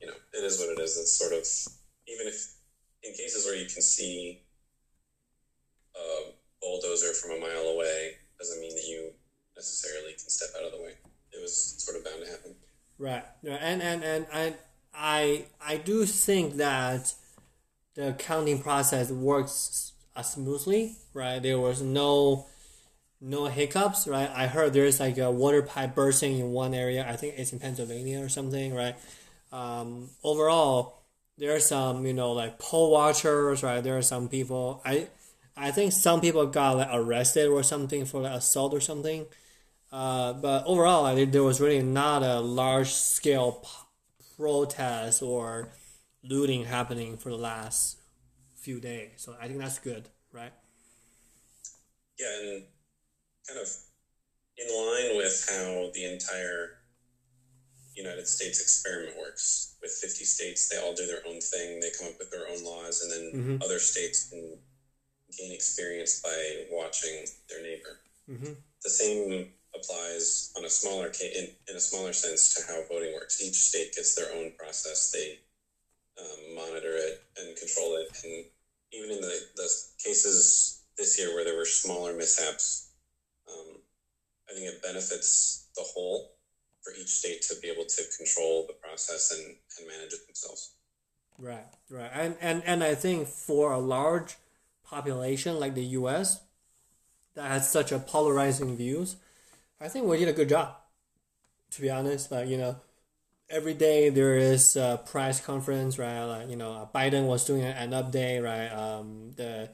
[0.00, 0.98] you know, it is what it is.
[0.98, 1.46] It's sort of
[2.08, 2.54] even if
[3.02, 4.42] in cases where you can see
[5.96, 9.10] a bulldozer from a mile away doesn't mean that you
[9.56, 10.92] necessarily can step out of the way.
[11.32, 12.54] It was sort of bound to happen.
[12.98, 13.24] Right.
[13.42, 14.54] Yeah, and and and I
[14.94, 17.14] I I do think that
[17.94, 20.96] the counting process works uh, smoothly.
[21.14, 21.40] Right.
[21.40, 22.46] There was no
[23.20, 24.06] no hiccups.
[24.08, 24.30] Right.
[24.34, 27.06] I heard there's like a water pipe bursting in one area.
[27.08, 28.74] I think it's in Pennsylvania or something.
[28.74, 28.96] Right.
[29.52, 31.02] Um, overall,
[31.38, 33.62] there are some you know like poll watchers.
[33.62, 33.82] Right.
[33.82, 34.82] There are some people.
[34.84, 35.08] I
[35.56, 39.26] I think some people got like arrested or something for like assault or something.
[39.92, 43.66] Uh, but overall, I think there was really not a large scale
[44.36, 45.70] protest or
[46.22, 47.98] looting happening for the last
[48.56, 49.10] few days.
[49.16, 50.52] So I think that's good, right?
[52.18, 52.64] Yeah, and
[53.50, 53.68] kind of
[54.56, 56.70] in line with how the entire
[57.96, 59.74] United States experiment works.
[59.82, 62.62] With 50 states, they all do their own thing, they come up with their own
[62.62, 63.64] laws, and then Mhm.
[63.64, 64.62] other states can
[65.36, 68.00] gain experience by watching their neighbor.
[68.28, 68.52] Mm-hmm.
[68.82, 73.40] The same applies on a smaller in, in a smaller sense to how voting works.
[73.40, 75.10] Each state gets their own process.
[75.10, 75.40] They
[76.18, 78.08] um, monitor it and control it.
[78.24, 78.44] And
[78.92, 79.68] even in the, the
[80.02, 82.89] cases this year where there were smaller mishaps,
[84.50, 86.32] I think it benefits the whole
[86.82, 90.72] for each state to be able to control the process and, and manage it themselves.
[91.38, 94.36] Right, right, and and and I think for a large
[94.84, 96.40] population like the U.S.
[97.34, 99.16] that has such a polarizing views,
[99.80, 100.76] I think we did a good job.
[101.72, 102.76] To be honest, like you know,
[103.48, 106.22] every day there is a press conference, right?
[106.24, 108.68] Like you know, Biden was doing an update, right?
[108.68, 109.70] Um, the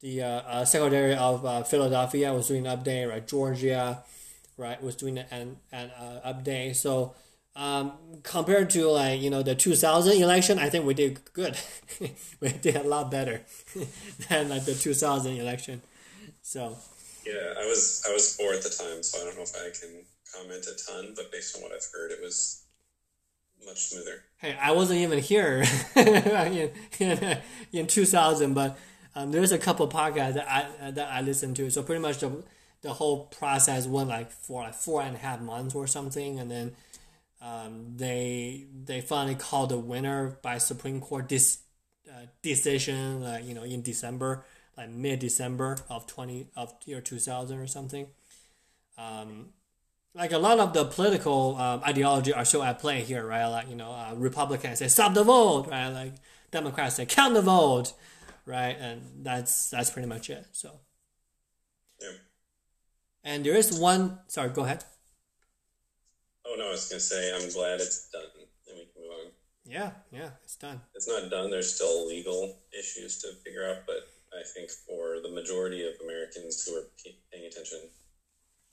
[0.00, 3.26] the uh, uh, Secretary of uh, Philadelphia was doing an update, right?
[3.26, 4.02] Georgia,
[4.60, 6.76] right, was doing an an uh, update.
[6.76, 7.14] So
[7.56, 7.92] um,
[8.22, 11.56] compared to like you know the 2000 election, I think we did good.
[12.40, 13.42] we did a lot better
[14.28, 15.82] than like the 2000 election.
[16.42, 16.76] So
[17.26, 19.70] Yeah, I was I was four at the time, so I don't know if I
[19.78, 22.62] can comment a ton, but based on what I've heard, it was
[23.66, 24.22] much smoother.
[24.38, 25.64] hey, I wasn't even here
[25.96, 27.38] in, in,
[27.72, 28.78] in 2000, but
[29.14, 31.70] um, there's a couple podcasts that I that I listened to.
[31.70, 32.42] So pretty much the
[32.82, 36.50] the whole process went like for like four and a half months or something, and
[36.50, 36.72] then
[37.40, 41.60] um, they they finally called the winner by Supreme Court this
[42.08, 44.44] uh, decision, like you know, in December,
[44.76, 48.06] like mid December of twenty of year two thousand or something.
[48.98, 49.50] Um,
[50.14, 53.46] like a lot of the political um, ideology are still at play here, right?
[53.46, 55.88] Like you know, uh, Republicans say stop the vote, right?
[55.88, 56.14] Like
[56.50, 57.92] Democrats say count the vote,
[58.46, 58.76] right?
[58.78, 60.46] And that's that's pretty much it.
[60.52, 60.80] So.
[62.00, 62.08] Yeah.
[63.24, 64.18] And there is one.
[64.28, 64.84] Sorry, go ahead.
[66.46, 68.22] Oh no, I was gonna say I'm glad it's done,
[68.68, 69.32] and we can move on.
[69.64, 70.80] Yeah, yeah, it's done.
[70.94, 71.50] It's not done.
[71.50, 76.66] There's still legal issues to figure out, but I think for the majority of Americans
[76.66, 76.86] who are
[77.30, 77.78] paying attention,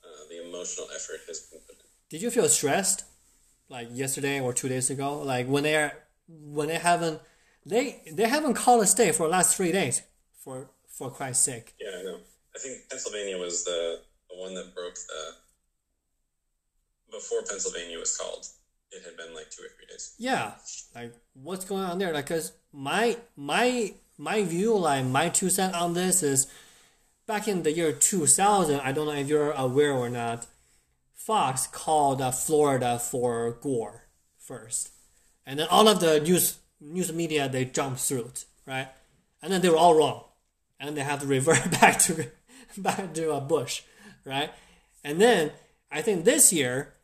[0.02, 1.84] uh, the emotional effort has been put in.
[2.08, 3.04] Did you feel stressed,
[3.68, 5.20] like yesterday or two days ago?
[5.20, 5.92] Like when they're
[6.26, 7.20] when they haven't
[7.64, 10.02] they they haven't called a stay for the last three days.
[10.42, 11.74] For for Christ's sake.
[11.80, 12.18] Yeah, I know.
[12.56, 14.00] I think Pennsylvania was the
[14.38, 15.34] one that broke the.
[17.10, 18.46] Before Pennsylvania was called,
[18.92, 20.14] it had been like two or three days.
[20.18, 20.52] Yeah,
[20.94, 22.12] like what's going on there?
[22.12, 26.46] Like, cause my my my view, like my two cent on this is,
[27.26, 28.80] back in the year two thousand.
[28.80, 30.46] I don't know if you're aware or not.
[31.14, 34.04] Fox called uh, Florida for Gore
[34.38, 34.90] first,
[35.44, 38.88] and then all of the news news media they jumped through it, right?
[39.42, 40.24] And then they were all wrong,
[40.80, 42.26] and they have to revert back to
[42.76, 43.82] back to uh, Bush,
[44.24, 44.50] right?
[45.04, 45.52] And then
[45.90, 46.94] I think this year,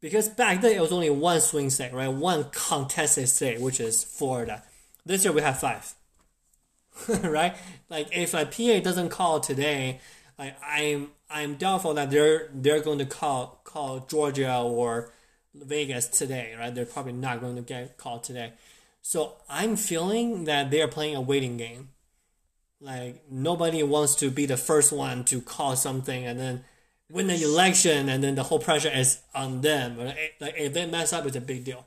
[0.00, 2.08] because back then it was only one swing state, right?
[2.08, 4.62] One contested state, which is Florida.
[5.04, 5.94] This year we have five,
[7.22, 7.56] right?
[7.90, 10.00] Like if a PA doesn't call today,
[10.38, 15.12] like I'm I'm doubtful that they're they're going to call call Georgia or
[15.54, 16.74] Vegas today, right?
[16.74, 18.52] They're probably not going to get called today.
[19.02, 21.90] So I'm feeling that they're playing a waiting game.
[22.80, 26.64] Like nobody wants to be the first one to call something and then
[27.10, 29.98] win the election, and then the whole pressure is on them.
[29.98, 31.84] Like if they mess up, it's a big deal.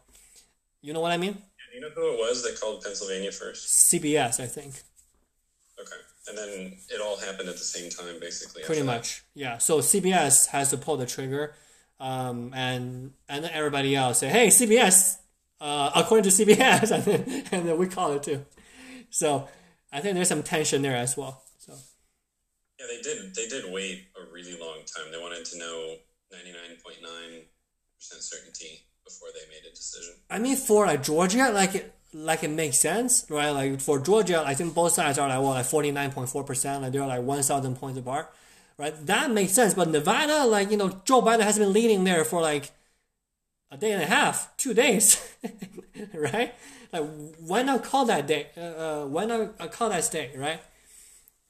[0.81, 1.37] You know what I mean?
[1.37, 3.89] Yeah, You know who it was that called Pennsylvania first?
[3.89, 4.81] CBS, I think.
[5.79, 5.95] Okay,
[6.27, 8.63] and then it all happened at the same time, basically.
[8.63, 8.97] Pretty after that.
[8.97, 9.57] much, yeah.
[9.59, 11.53] So CBS has to pull the trigger,
[11.99, 15.17] um, and and then everybody else say, "Hey, CBS,
[15.61, 18.45] uh, according to CBS," and then, and then we call it too.
[19.09, 19.47] So
[19.91, 21.43] I think there's some tension there as well.
[21.59, 21.73] So
[22.79, 23.35] Yeah, they did.
[23.35, 25.11] They did wait a really long time.
[25.11, 25.95] They wanted to know
[26.31, 27.43] ninety nine point nine
[27.97, 30.15] percent certainty before they made a decision.
[30.29, 33.49] I mean, for like Georgia, like it, like it makes sense, right?
[33.49, 36.43] Like for Georgia, I think both sides are like what, like forty nine point four
[36.43, 38.33] percent, like they're like one thousand points apart,
[38.77, 38.93] right?
[39.05, 39.73] That makes sense.
[39.73, 42.71] But Nevada, like you know, Joe Biden has been leading there for like
[43.71, 45.35] a day and a half, two days,
[46.13, 46.53] right?
[46.91, 47.03] Like
[47.39, 48.47] why not call that day?
[48.57, 50.59] Uh, uh, why not uh, call that state, right?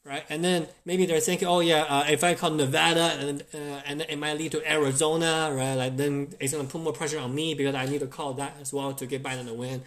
[0.04, 3.82] Right, and then maybe they're thinking, oh yeah, uh, if I call Nevada, and uh,
[3.86, 5.76] and it might lead to Arizona, right?
[5.76, 8.56] Like then it's gonna put more pressure on me because I need to call that
[8.60, 9.84] as well to get Biden to win.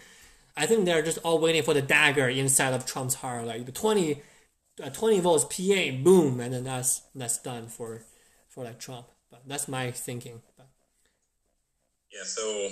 [0.55, 3.73] I think they're just all waiting for the dagger inside of Trump's heart, like the
[3.73, 4.21] 20,
[4.81, 8.03] uh, 20 votes PA, boom, and then that's that's done for
[8.47, 9.07] for like Trump.
[9.29, 10.41] But that's my thinking.
[12.15, 12.23] Yeah.
[12.23, 12.69] So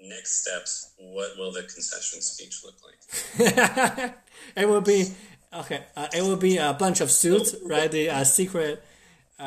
[0.00, 0.92] next steps.
[0.98, 4.14] What will the concession speech look like?
[4.56, 5.06] it will be
[5.52, 5.84] okay.
[5.96, 7.90] Uh, it will be a bunch of suits, right?
[7.90, 8.82] The uh, secret,
[9.38, 9.42] uh,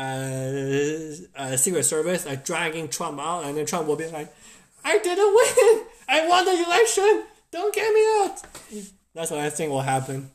[1.36, 4.34] uh, secret service, like dragging Trump out, and then Trump will be like,
[4.84, 5.86] "I didn't win.
[6.08, 7.24] I won the election.
[7.52, 8.42] Don't get me out."
[9.14, 10.32] That's what I think will happen.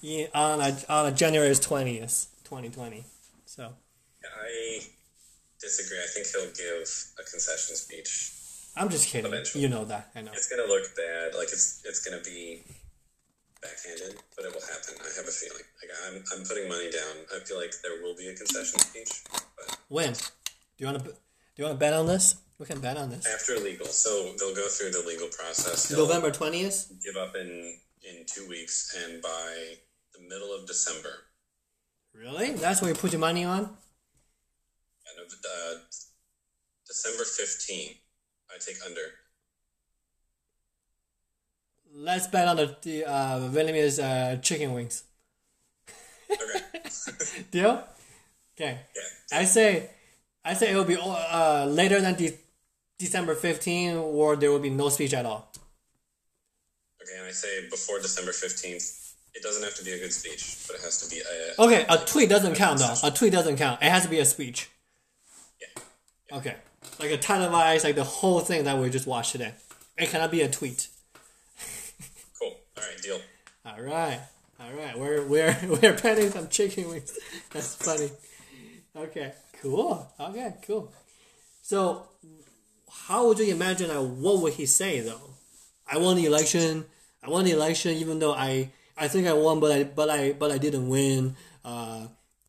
[0.00, 3.04] Yeah, on a, on a January twentieth, twenty twenty.
[3.44, 3.74] So
[4.24, 4.80] I
[5.60, 5.98] disagree.
[5.98, 8.32] I think he'll give a concession speech.
[8.76, 9.30] I'm just kidding.
[9.30, 9.62] Eventually.
[9.62, 10.10] You know that.
[10.14, 10.32] I know.
[10.32, 11.34] It's gonna look bad.
[11.34, 12.62] Like it's it's gonna be
[13.62, 14.94] backhanded, but it will happen.
[15.00, 15.64] I have a feeling.
[15.82, 17.26] Like I'm I'm putting money down.
[17.34, 19.22] I feel like there will be a concession speech,
[19.56, 20.12] but When?
[20.12, 20.18] Do
[20.78, 21.04] you want to?
[21.04, 21.14] Do
[21.56, 22.36] you want to bet on this?
[22.58, 23.26] We can bet on this.
[23.26, 23.86] after legal.
[23.86, 25.90] So they'll go through the legal process.
[25.90, 26.92] November twentieth.
[27.04, 29.76] give up in in two weeks, and by
[30.14, 31.26] the middle of December,
[32.14, 32.52] Really?
[32.52, 33.76] That's what you put your money on?
[35.10, 35.78] And of uh,
[36.86, 37.96] December fifteenth,
[38.50, 39.00] I take under.
[41.92, 45.04] Let's bet on the, the uh, Vietnamese uh, chicken wings.
[46.30, 47.44] Okay.
[47.50, 47.84] Deal?
[48.56, 48.78] Okay.
[48.94, 49.38] yeah.
[49.38, 49.90] I say,
[50.44, 52.38] I say it will be uh, later than de-
[52.98, 55.50] December 15, or there will be no speech at all.
[57.02, 59.14] Okay, and I say before December fifteenth.
[59.32, 61.62] It doesn't have to be a good speech, but it has to be a.
[61.62, 62.94] Okay, a tweet doesn't count though.
[63.04, 63.80] A tweet doesn't count.
[63.80, 64.68] It has to be a speech.
[66.32, 66.54] Okay.
[66.98, 69.52] Like a televised, like the whole thing that we just watched today.
[69.98, 70.88] It cannot be a tweet.
[72.38, 72.56] Cool.
[72.78, 73.20] All right, deal.
[73.66, 74.20] All right,
[74.58, 74.98] all right.
[74.98, 77.18] We're we're we're petting some chicken wings.
[77.52, 78.10] That's funny.
[78.96, 80.10] okay, cool.
[80.18, 80.90] Okay, cool.
[81.60, 82.08] So,
[82.90, 83.88] how would you imagine?
[83.88, 85.34] Like, what would he say though?
[85.86, 86.86] I won the election.
[87.22, 90.32] I won the election, even though I I think I won, but I but I
[90.32, 91.36] but I didn't win.
[91.62, 92.06] Uh,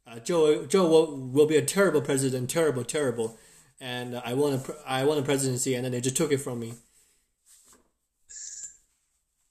[0.07, 3.37] uh, Joe Joe will, will be a terrible president, terrible, terrible,
[3.81, 6.37] and uh, I won a I won a presidency, and then they just took it
[6.37, 6.73] from me.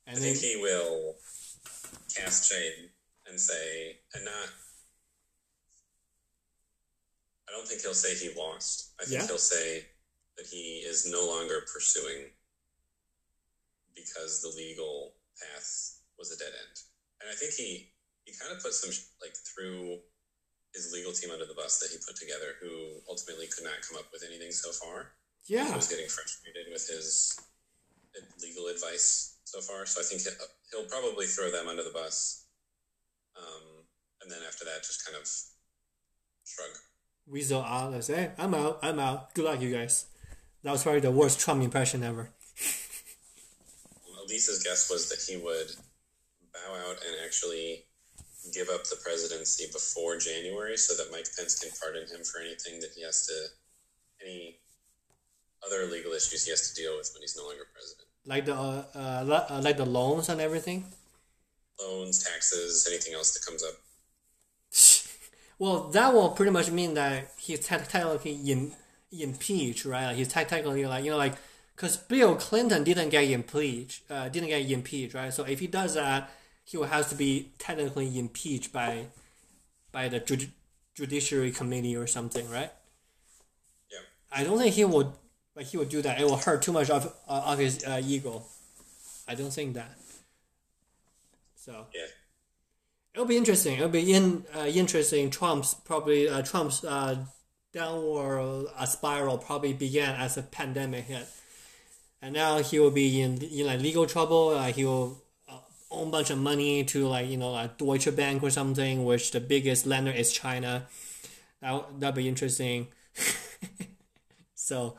[0.07, 1.17] And I think he will
[2.17, 2.91] cast shade
[3.29, 4.49] and say, and not.
[7.49, 8.93] I don't think he'll say he lost.
[9.01, 9.27] I think yeah.
[9.27, 9.85] he'll say
[10.37, 12.31] that he is no longer pursuing
[13.95, 16.79] because the legal path was a dead end.
[17.21, 17.93] And I think he
[18.25, 18.91] he kind of put some
[19.21, 19.99] like through
[20.75, 23.99] his legal team under the bus that he put together, who ultimately could not come
[23.99, 25.13] up with anything so far.
[25.47, 27.41] Yeah, he was getting frustrated with his
[28.43, 29.87] legal advice so far.
[29.87, 30.23] So I think
[30.71, 32.47] he'll probably throw them under the bus,
[33.37, 33.85] um,
[34.23, 35.27] and then after that, just kind of
[36.45, 36.71] shrug.
[37.27, 38.79] Weasel out and say, "I'm out.
[38.83, 39.35] I'm out.
[39.35, 40.07] Good luck, you guys."
[40.63, 42.31] That was probably the worst Trump impression ever.
[44.25, 45.73] Elise's guess was that he would
[46.53, 47.85] bow out and actually
[48.53, 52.81] give up the presidency before January so that Mike Pence can pardon him for anything
[52.81, 53.35] that he has to,
[54.25, 54.57] any
[55.65, 58.09] other legal issues he has to deal with when he's no longer president.
[58.27, 60.87] Like the uh, uh, like the loans and everything.
[61.81, 63.75] Loans, taxes, anything else that comes up.
[65.61, 68.73] Well, that will pretty much mean that he's technically in,
[69.13, 70.07] impeached, right?
[70.07, 71.35] Like he's technically like you know like
[71.77, 75.33] because Bill Clinton didn't get impeached, uh, didn't get impeached, right?
[75.33, 76.31] So if he does that,
[76.71, 79.07] he will have to be technically impeached by
[79.91, 80.53] by the judi-
[80.95, 82.71] judiciary committee or something, right?
[83.91, 83.99] Yeah.
[84.31, 85.09] I don't think he would
[85.57, 86.21] like he would do that.
[86.21, 88.45] It will hurt too much of uh, of his uh, ego.
[89.27, 89.99] I don't think that.
[91.57, 91.87] So.
[91.95, 92.07] Yeah.
[93.15, 93.75] It'll be interesting.
[93.75, 95.31] It'll be in uh, interesting.
[95.31, 97.25] Trump's probably uh, Trump's uh,
[97.73, 101.27] downward uh, spiral probably began as a pandemic hit,
[102.23, 104.51] and now he will be in in like legal trouble.
[104.51, 105.21] Uh, he will
[105.91, 109.31] own a bunch of money to like you know like Deutsche Bank or something, which
[109.31, 110.87] the biggest lender is China.
[111.61, 112.89] That that'd be interesting.
[114.55, 114.97] so,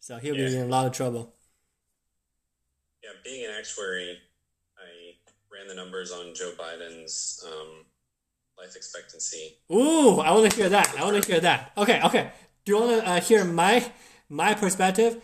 [0.00, 0.46] so he'll yeah.
[0.46, 1.34] be in a lot of trouble.
[3.02, 4.18] Yeah, being an actuary,
[4.78, 5.14] I
[5.52, 7.84] ran the numbers on Joe Biden's um,
[8.56, 9.56] life expectancy.
[9.70, 10.94] Ooh, I want to hear that.
[10.98, 11.72] I want to hear that.
[11.76, 12.30] Okay, okay.
[12.64, 13.90] Do you want to uh, hear my
[14.28, 15.22] my perspective?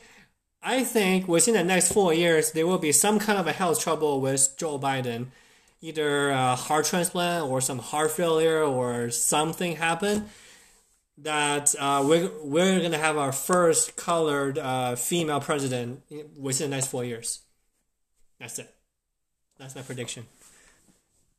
[0.62, 3.80] I think within the next four years, there will be some kind of a health
[3.80, 5.26] trouble with Joe Biden.
[5.80, 10.28] Either a heart transplant or some heart failure or something happen
[11.16, 16.02] that uh, we're, we're going to have our first colored uh, female president
[16.38, 17.40] within the next four years.
[18.38, 18.74] That's it.
[19.58, 20.26] That's my prediction.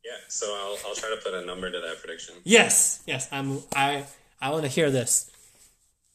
[0.04, 2.36] Yeah, so I'll, I'll try to put a number to that prediction.
[2.44, 4.06] Yes, yes, I'm I
[4.42, 5.30] I want to hear this.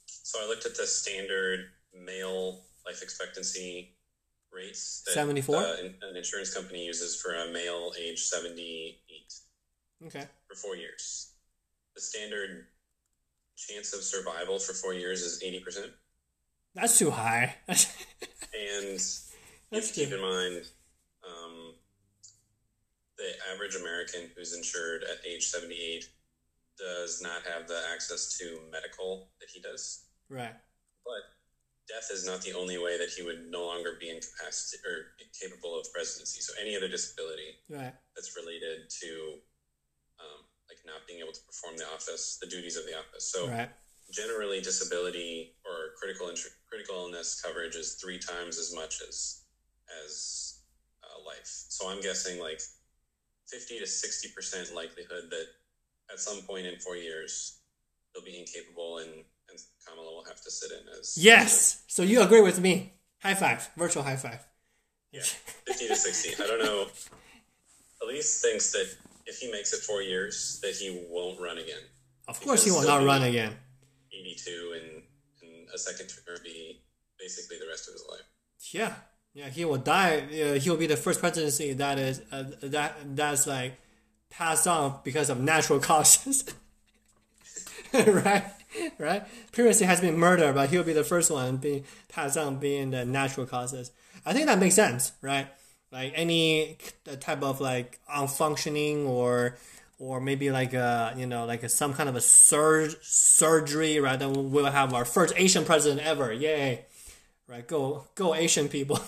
[0.06, 1.66] So I looked at the standard
[2.04, 3.96] male life expectancy
[4.52, 5.56] rates that 74?
[5.56, 8.98] Uh, an insurance company uses for a male age 78.
[10.06, 10.24] Okay.
[10.48, 11.32] For four years.
[11.94, 12.66] The standard
[13.56, 15.90] chance of survival for four years is 80%.
[16.74, 17.54] That's too high.
[17.68, 17.78] and
[19.70, 20.62] That's you keep in mind
[21.26, 21.74] um,
[23.16, 26.04] the average American who's insured at age 78
[26.78, 30.04] does not have the access to medical that he does.
[30.28, 30.52] Right.
[31.04, 31.22] But
[31.88, 35.06] death is not the only way that he would no longer be incapacitated or
[35.40, 36.40] capable of presidency.
[36.40, 37.94] So any other disability right.
[38.14, 39.38] that's related to
[40.18, 43.30] um, like not being able to perform the office, the duties of the office.
[43.30, 43.70] So right.
[44.10, 46.30] generally, disability or critical
[46.68, 49.42] critical illness coverage is three times as much as
[50.04, 50.58] as
[51.04, 51.66] uh, life.
[51.68, 52.60] So I'm guessing like
[53.46, 55.46] fifty to sixty percent likelihood that
[56.10, 57.58] at some point in four years
[58.12, 59.24] he'll be incapable and
[59.64, 61.16] and Kamala will have to sit in as.
[61.16, 61.84] Yes.
[61.86, 62.92] So you agree with me?
[63.22, 63.68] High five.
[63.76, 64.46] Virtual high five.
[65.12, 66.34] Yeah, fifty to sixty.
[66.42, 66.86] I don't know.
[68.02, 68.88] Elise thinks that
[69.24, 71.80] if he makes it four years, that he won't run again.
[72.28, 73.56] Of course, he will not run again.
[74.12, 75.02] Eighty-two and,
[75.42, 76.82] and a second term be
[77.18, 78.26] basically the rest of his life.
[78.72, 78.94] Yeah,
[79.32, 80.18] yeah, he will die.
[80.18, 83.78] Uh, he will be the first presidency that is uh, that that's like
[84.28, 86.44] passed on because of natural causes.
[87.92, 88.44] right?
[88.98, 89.24] right?
[89.52, 93.04] Previously has been murder, but he'll be the first one being passed on being the
[93.04, 93.90] natural causes.
[94.24, 95.48] I think that makes sense, right?
[95.92, 96.78] Like any
[97.20, 99.56] type of like unfunctioning or
[99.98, 104.18] or maybe like a you know like a, some kind of a sur- surgery, right?
[104.18, 106.32] Then we'll have our first Asian president ever.
[106.32, 106.84] Yay!
[107.48, 107.66] Right?
[107.66, 109.00] Go go Asian people,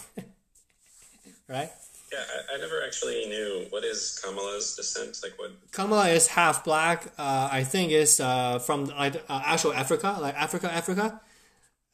[1.48, 1.70] right?
[2.12, 5.18] Yeah, I, I never actually knew what is Kamala's descent.
[5.22, 5.52] Like what?
[5.72, 7.06] Kamala is half black.
[7.18, 11.20] Uh, I think is uh, from like uh, actual Africa, like Africa, Africa,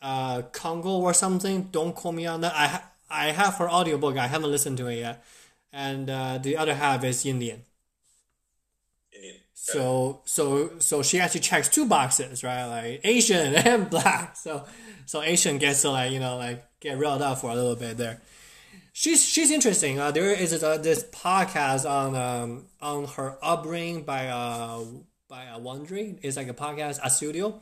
[0.01, 1.65] uh, Congo or something.
[1.73, 2.55] Don't call me on that.
[2.55, 4.17] I ha- I have her audiobook.
[4.17, 5.25] I haven't listened to it yet,
[5.73, 7.63] and uh, the other half is Indian.
[9.13, 9.37] Indian.
[9.53, 12.67] So so so she actually checks two boxes, right?
[12.67, 14.37] Like Asian and black.
[14.37, 14.65] So
[15.07, 17.97] so Asian gets to like you know like get reeled up for a little bit
[17.97, 18.21] there.
[18.97, 19.99] She's she's interesting.
[19.99, 24.85] Uh, there is uh, this podcast on um on her upbringing by uh
[25.29, 26.17] by uh, Wondery.
[26.23, 27.61] It's like a podcast, a studio.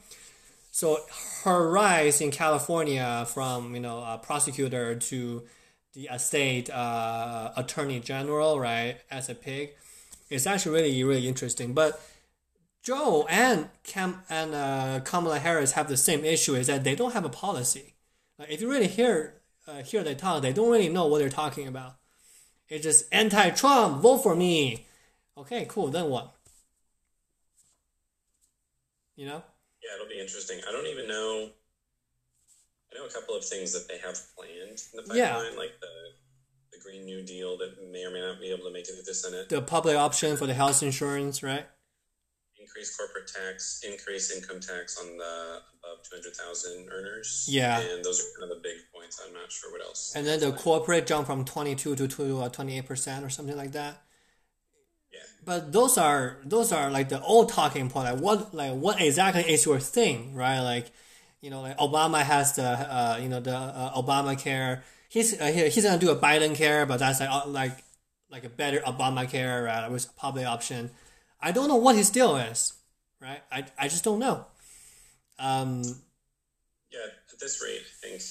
[0.72, 0.98] So
[1.44, 5.44] her rise in California from you know a prosecutor to
[5.94, 9.70] the state uh, attorney general, right, as a pig,
[10.28, 11.72] is actually really really interesting.
[11.72, 11.98] But
[12.82, 17.14] Joe and Cam and uh, Kamala Harris have the same issue is that they don't
[17.14, 17.94] have a policy.
[18.38, 21.28] Like if you really hear uh, hear they talk, they don't really know what they're
[21.28, 21.96] talking about.
[22.68, 24.86] It's just anti-Trump, vote for me.
[25.36, 25.88] Okay, cool.
[25.88, 26.34] Then what?
[29.16, 29.42] You know?
[29.82, 30.60] Yeah, it'll be interesting.
[30.68, 31.50] I don't even know.
[32.92, 35.58] I know a couple of things that they have planned in the pipeline, Yeah.
[35.58, 35.88] like the
[36.72, 39.02] the Green New Deal that may or may not be able to make it to
[39.02, 39.48] the Senate.
[39.50, 41.66] The public option for the health insurance, right?
[42.62, 45.34] Increase corporate tax, increase income tax on the
[45.74, 47.48] above two hundred thousand earners.
[47.50, 47.80] Yeah.
[47.80, 49.20] and those are kind of the big points.
[49.24, 50.12] I'm not sure what else.
[50.14, 54.02] And then the corporate jump from 22 to to uh, 28% or something like that.
[55.12, 58.06] yeah, But those are those are like the old talking point.
[58.12, 60.60] Like what like what exactly is your thing, right?
[60.60, 60.86] Like
[61.40, 64.82] you know, like Obama has the uh, you know the uh, Obamacare.
[65.08, 67.76] He's uh, he, he's gonna do a Biden care, but that's like uh, like
[68.30, 70.90] like a better Obamacare uh, with public option.
[71.43, 72.72] I don't know what his deal is,
[73.20, 73.43] right?
[73.51, 74.47] I, I just don't know.
[75.38, 75.82] Um,
[76.90, 77.07] yeah.
[77.32, 78.22] At this rate, I think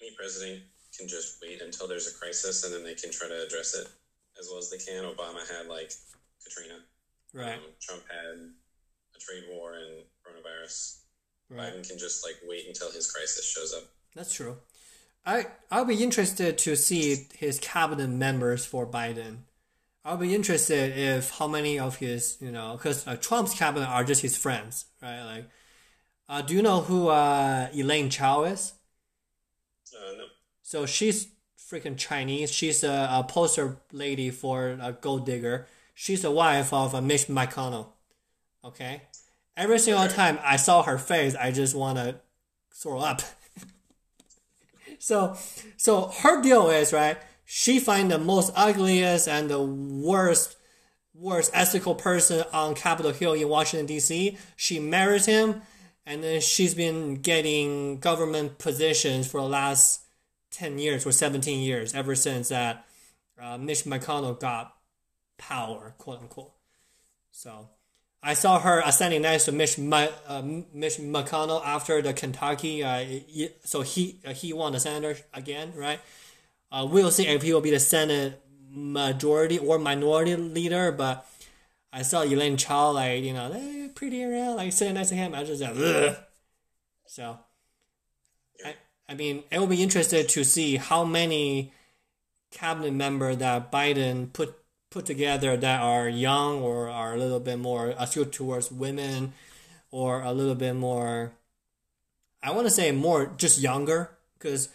[0.00, 0.62] any president
[0.96, 3.86] can just wait until there's a crisis and then they can try to address it
[4.38, 5.04] as well as they can.
[5.04, 5.92] Obama had like
[6.42, 6.80] Katrina.
[7.34, 8.36] right, Um, Trump had
[9.14, 11.00] a trade war and coronavirus.
[11.50, 11.74] right.
[11.74, 13.84] Biden can just like wait until his crisis shows up.
[14.14, 14.56] That's true.
[15.26, 19.40] I I'll be interested to see his cabinet members for Biden.
[20.04, 24.04] I'll be interested if how many of his you know because uh, Trump's cabinet are
[24.04, 25.22] just his friends, right?
[25.24, 25.50] Like,
[26.28, 28.72] uh, do you know who uh, Elaine Chao is?
[29.94, 30.24] Uh, no,
[30.62, 31.28] So she's
[31.58, 32.50] freaking Chinese.
[32.52, 35.66] She's a, a poster lady for a gold digger.
[35.94, 37.88] She's the wife of uh, Mitch McConnell.
[38.64, 39.02] Okay,
[39.56, 42.16] every single time I saw her face, I just want to
[42.74, 43.22] throw up.
[44.98, 45.36] so,
[45.76, 47.18] so her deal is right.
[47.52, 50.56] She find the most ugliest and the worst,
[51.12, 54.38] worst ethical person on Capitol Hill in Washington D.C.
[54.54, 55.62] She marries him,
[56.06, 60.02] and then she's been getting government positions for the last
[60.52, 62.86] 10 years or 17 years ever since that
[63.42, 64.72] uh, Mitch McConnell got
[65.36, 66.52] power, quote unquote.
[67.32, 67.68] So
[68.22, 70.42] I saw her uh, standing next to Mitch, uh,
[70.72, 72.84] Mitch McConnell after the Kentucky.
[72.84, 75.98] Uh, so he uh, he won the Senate again, right?
[76.72, 78.40] Uh, we'll see if he will be the Senate
[78.70, 81.26] majority or minority leader, but
[81.92, 85.34] I saw Elaine Chao like you know eh, pretty around like sitting next to him.
[85.34, 86.16] I just Ugh.
[87.06, 87.38] so.
[88.64, 88.74] I,
[89.08, 91.72] I mean, it will be interested to see how many
[92.50, 94.54] cabinet member that Biden put
[94.90, 99.32] put together that are young or are a little bit more astute towards women
[99.90, 101.32] or a little bit more
[102.42, 104.68] I want to say more just younger because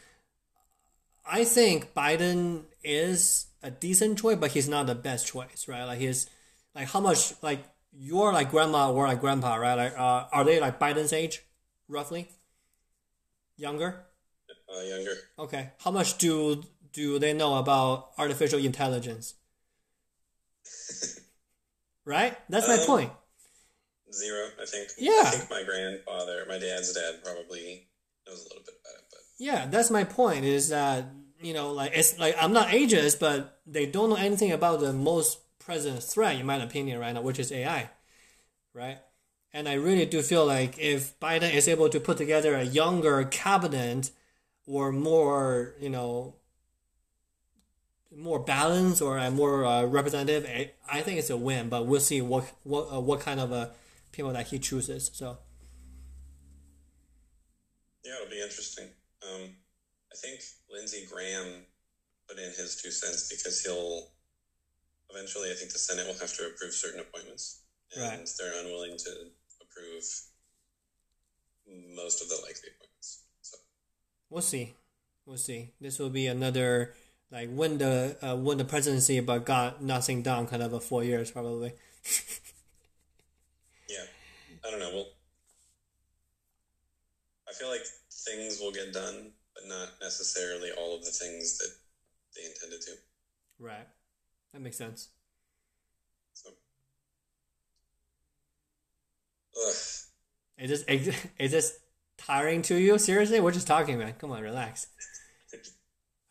[1.25, 5.99] I think Biden is a decent choice but he's not the best choice right like
[5.99, 6.29] he's
[6.75, 10.59] like how much like you're like grandma or like grandpa right like uh, are they
[10.59, 11.41] like Biden's age
[11.87, 12.29] roughly
[13.57, 14.05] younger
[14.69, 15.13] uh, younger.
[15.39, 15.69] Okay.
[15.79, 19.35] How much do do they know about artificial intelligence?
[22.05, 22.37] right?
[22.49, 23.11] That's my Um, point.
[24.11, 24.89] Zero, I think.
[24.97, 25.23] Yeah.
[25.25, 27.87] I think my grandfather, my dad's dad, probably
[28.27, 29.04] knows a little bit about it,
[29.37, 31.05] Yeah, that's my point is that,
[31.41, 34.93] you know, like it's like I'm not ageist, but they don't know anything about the
[34.93, 37.89] most present threat in my opinion right now, which is AI.
[38.73, 38.99] Right?
[39.53, 43.23] And I really do feel like if Biden is able to put together a younger
[43.23, 44.11] cabinet
[44.67, 46.35] or more, you know,
[48.15, 50.45] more balanced or a more uh, representative,
[50.89, 51.69] I, think it's a win.
[51.69, 53.69] But we'll see what what uh, what kind of uh,
[54.11, 55.09] people that he chooses.
[55.13, 55.37] So
[58.03, 58.89] yeah, it'll be interesting.
[59.25, 59.55] Um,
[60.11, 61.65] I think Lindsey Graham
[62.29, 64.11] put in his two cents because he'll
[65.09, 65.51] eventually.
[65.51, 67.61] I think the Senate will have to approve certain appointments,
[67.95, 68.29] and Right.
[68.37, 69.11] they're unwilling to
[69.61, 70.03] approve
[71.95, 73.23] most of the likely appointments.
[73.41, 73.57] So
[74.29, 74.75] we'll see.
[75.25, 75.73] We'll see.
[75.81, 76.93] This will be another
[77.31, 81.03] like when the uh, win the presidency but got nothing done kind of a four
[81.03, 81.73] years probably
[83.89, 84.05] Yeah,
[84.65, 84.91] I don't know.
[84.93, 85.07] Well,
[87.47, 87.81] I feel like
[88.25, 91.69] things will get done, but not necessarily all of the things that
[92.35, 92.91] they intended to.
[93.59, 93.87] right.
[94.53, 95.09] That makes sense.
[96.33, 96.49] So,
[99.57, 99.73] ugh.
[100.57, 101.79] is this is, is this
[102.17, 102.97] tiring to you?
[102.97, 103.39] Seriously?
[103.39, 104.13] We're just talking man.
[104.13, 104.87] Come on relax.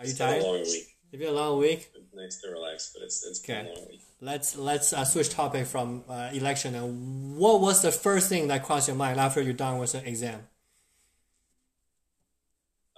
[0.00, 0.42] Are you It's been tired?
[0.42, 0.96] a long week.
[1.12, 1.90] it's been a long week?
[1.94, 3.70] It's nice to relax, but it's it's been Okay.
[3.70, 4.00] a long week.
[4.20, 6.74] let's let's uh, switch topic from uh, election.
[6.74, 10.06] And what was the first thing that crossed your mind after you're done with the
[10.08, 10.48] exam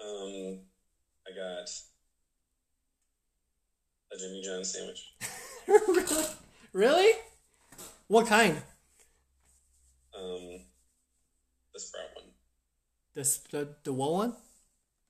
[0.00, 0.60] Um,
[1.26, 1.68] I got
[4.16, 5.14] a Jimmy John sandwich.
[5.68, 6.24] really?
[6.72, 7.12] really
[8.08, 8.56] what kind
[10.16, 10.60] Um,
[11.74, 12.24] the sprout one.
[13.14, 14.34] the, the, the what one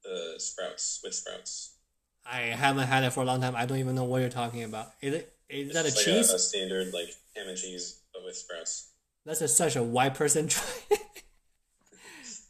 [0.03, 1.73] The sprouts with sprouts.
[2.25, 3.55] I haven't had it for a long time.
[3.55, 4.93] I don't even know what you're talking about.
[5.01, 6.31] Is it is that a It's like cheese?
[6.31, 8.91] A, standard like ham and cheese, but with sprouts.
[9.25, 10.65] That's a, such a white person try.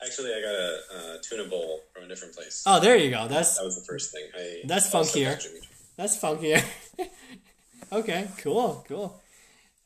[0.02, 2.62] Actually, I got a uh, tuna bowl from a different place.
[2.66, 3.26] oh, there you go.
[3.28, 4.24] That's That was the first thing.
[4.34, 5.36] I That's funkier.
[5.96, 6.58] Got Jimmy John.
[6.58, 6.64] that's funkier.
[7.92, 9.20] okay, cool, cool.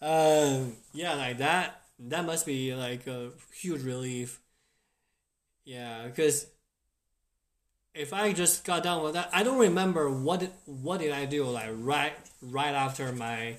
[0.02, 1.82] Um, yeah, like that.
[1.98, 4.40] That must be like a huge relief.
[5.64, 6.46] Yeah, because
[7.94, 11.26] if I just got done with that, I don't remember what did, what did I
[11.26, 13.56] do like right right after my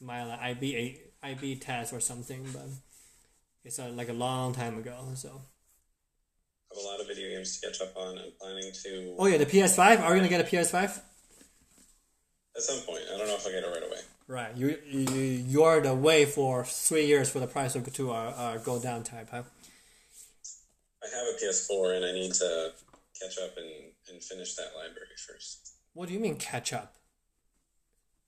[0.00, 2.66] my like, IB IB test or something, but
[3.64, 4.96] it's uh, like a long time ago.
[5.14, 8.18] So I have a lot of video games to catch up on.
[8.18, 10.00] I'm planning to oh yeah, the PS5.
[10.00, 11.00] Are you gonna get a PS5?
[12.58, 13.02] At some point.
[13.14, 14.00] I don't know if I'll get it right away.
[14.26, 18.10] Right, you you you are the way for three years for the price of to
[18.10, 19.44] uh, uh, go down type, huh?
[21.02, 22.72] I have a PS4 and I need to
[23.18, 23.70] catch up and,
[24.10, 25.72] and finish that library first.
[25.94, 26.96] What do you mean catch up?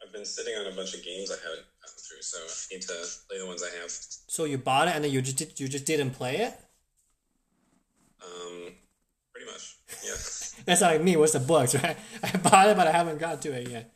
[0.02, 2.82] I've been sitting on a bunch of games I haven't gotten through, so I need
[2.82, 2.94] to
[3.28, 3.90] play the ones I have.
[3.90, 6.54] So you bought it and then you just did, you just didn't play it?
[8.24, 8.72] Um,
[9.32, 10.14] pretty much, yeah.
[10.64, 11.96] That's like me with the books, right?
[12.22, 13.92] I bought it but I haven't got to it yet.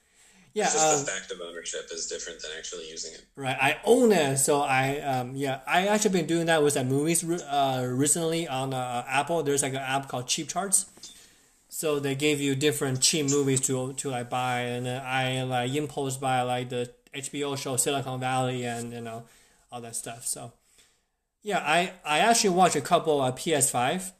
[0.54, 3.24] Yeah, It's just um, the fact of ownership is different than actually using it.
[3.34, 3.56] right.
[3.60, 7.24] I own it, so I um yeah I actually been doing that with the movies
[7.24, 9.42] uh recently on uh, Apple.
[9.42, 10.86] There's like an app called Cheap Charts.
[11.68, 15.74] So they gave you different cheap movies to to like buy, and then I like
[15.74, 19.24] impulse buy like the HBO show Silicon Valley and you know
[19.72, 20.24] all that stuff.
[20.24, 20.52] So
[21.42, 24.12] yeah, I I actually watched a couple of PS5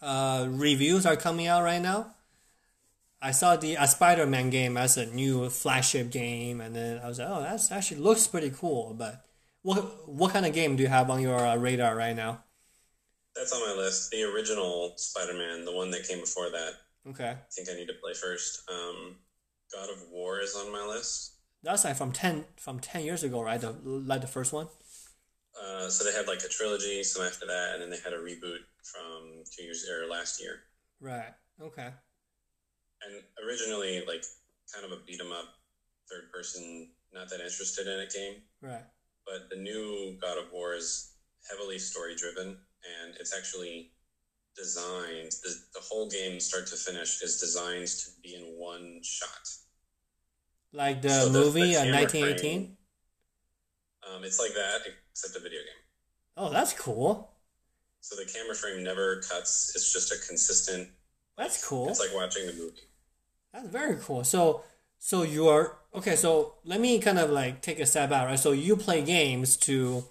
[0.00, 2.14] uh, reviews are coming out right now.
[3.22, 7.18] I saw the a Spider-Man game as a new flagship game, and then I was
[7.18, 8.94] like, oh, that's actually looks pretty cool.
[8.94, 9.24] But
[9.62, 12.44] what what kind of game do you have on your uh, radar right now?
[13.36, 14.10] That's on my list.
[14.10, 16.72] The original Spider-Man, the one that came before that,
[17.08, 18.62] Okay, I think I need to play first.
[18.70, 19.16] Um,
[19.72, 21.34] God of War is on my list.
[21.62, 23.60] that's like from ten from ten years ago, right?
[23.60, 24.68] The like the first one.
[25.62, 28.18] Uh, so they had like a trilogy, some after that, and then they had a
[28.18, 30.60] reboot from two years or last year.
[31.00, 31.34] Right.
[31.60, 31.90] Okay.
[33.02, 34.24] And originally, like
[34.72, 35.58] kind of a beat 'em up,
[36.10, 38.42] third person, not that interested in it game.
[38.60, 38.84] Right.
[39.26, 41.12] But the new God of War is
[41.48, 43.92] heavily story driven, and it's actually
[44.56, 45.32] designed.
[45.42, 49.48] The, the whole game, start to finish, is designed to be in one shot.
[50.72, 52.76] Like the So the- the movie uh, 1918.
[54.08, 54.82] Um, it's like that,
[55.12, 55.82] except a video game.
[56.36, 57.32] Oh, that's cool.
[58.00, 59.72] So the camera frame never cuts.
[59.74, 60.90] It's just a consistent.
[61.36, 61.88] That's cool.
[61.90, 62.88] It's like watching the movie.
[63.52, 64.24] That's very cool.
[64.24, 64.62] So,
[64.98, 66.16] so you are okay.
[66.16, 68.38] So let me kind of like take a step out, right?
[68.38, 70.04] So you play games to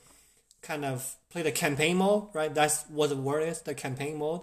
[0.61, 2.53] kind of play the campaign mode, right?
[2.53, 4.41] That's what the word is, the campaign mode,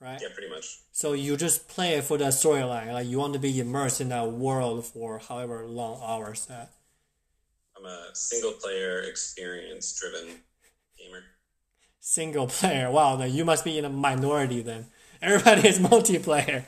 [0.00, 0.18] right?
[0.20, 0.80] Yeah, pretty much.
[0.92, 4.08] So you just play it for the storyline, like you want to be immersed in
[4.08, 6.72] that world for however long hours that.
[7.78, 10.40] I'm a single player experience driven
[10.98, 11.22] gamer.
[12.00, 12.90] Single player.
[12.90, 14.86] Wow, then you must be in a minority then.
[15.22, 16.64] Everybody is multiplayer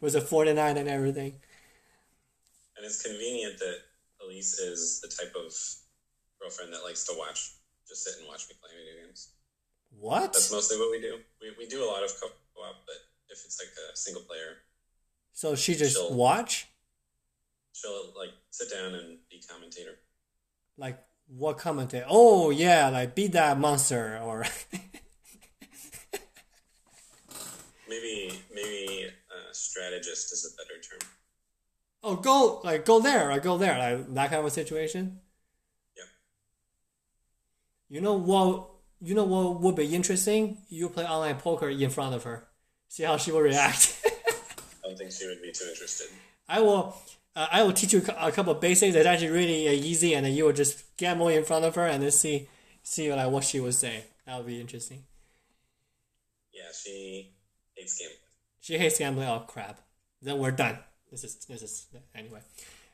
[0.00, 1.34] Was a 49 and everything.
[2.76, 3.78] And it's convenient that
[4.24, 5.52] Elise is the type of
[6.40, 7.52] girlfriend that likes to watch,
[7.88, 9.28] just sit and watch me play video games.
[9.98, 10.32] What?
[10.32, 11.18] That's mostly what we do.
[11.40, 12.96] We, we do a lot of co-op, but
[13.28, 14.58] if it's like a single player,
[15.32, 16.14] So she just Chill.
[16.14, 16.68] watch?
[17.74, 19.98] she'll like sit down and be commentator.
[20.76, 22.04] Like what commentate?
[22.08, 24.44] Oh yeah, like beat that monster or
[27.92, 31.10] Maybe maybe uh, strategist is a better term.
[32.02, 35.20] oh go like go there or go there like that kind of a situation.
[35.96, 36.04] Yeah.
[37.90, 38.70] You know what?
[39.02, 40.56] You know what would be interesting?
[40.70, 42.48] You play online poker in front of her.
[42.88, 44.00] See how she will react.
[44.06, 46.08] I don't think she would be too interested.
[46.48, 46.96] I will.
[47.36, 48.94] Uh, I will teach you a couple of basics.
[48.94, 51.86] It's actually really uh, easy, and then you will just gamble in front of her
[51.86, 52.48] and then see
[52.82, 54.04] see like what she will say.
[54.24, 55.04] That would be interesting.
[56.52, 57.31] Yeah, she
[57.82, 58.18] hates gambling.
[58.60, 59.28] She hates gambling.
[59.28, 59.80] Oh crap!
[60.20, 60.78] Then we're done.
[61.10, 62.40] This is this is anyway.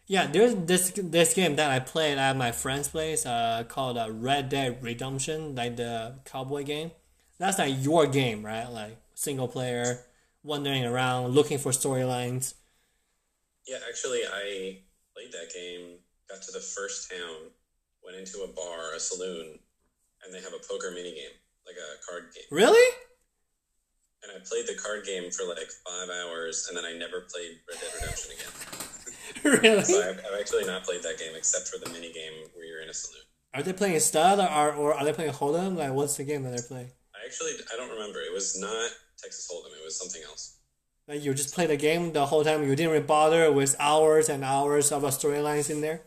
[0.06, 3.26] Yeah, there's this this game that I played at my friend's place.
[3.26, 6.90] Uh, called uh, Red Dead Redemption, like the cowboy game.
[7.38, 8.66] That's like your game, right?
[8.66, 10.00] Like single player,
[10.42, 12.54] wandering around, looking for storylines.
[13.66, 14.78] Yeah, actually, I
[15.14, 15.98] played that game.
[16.28, 17.52] Got to the first town,
[18.04, 19.58] went into a bar, a saloon,
[20.24, 21.36] and they have a poker mini game,
[21.66, 22.44] like a card game.
[22.50, 22.96] Really?
[24.22, 27.58] And I played the card game for like five hours, and then I never played
[27.68, 28.52] Red Dead Redemption again.
[29.62, 29.84] really?
[29.84, 32.82] So I've, I've actually not played that game except for the mini game where you're
[32.82, 33.22] in a saloon.
[33.54, 35.76] Are they playing stud or or are they playing Hold'em?
[35.76, 36.90] Like, what's the game that they're playing?
[37.14, 38.20] I actually I don't remember.
[38.20, 38.90] It was not
[39.22, 39.72] Texas Hold'em.
[39.78, 40.56] It was something else.
[41.06, 42.62] Like, you just play the game the whole time.
[42.62, 46.02] You didn't really bother with hours and hours of storylines in there.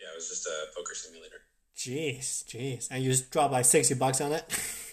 [0.00, 1.42] Yeah, it was just a poker simulator.
[1.76, 4.44] Jeez, jeez, and you just dropped like sixty bucks on it.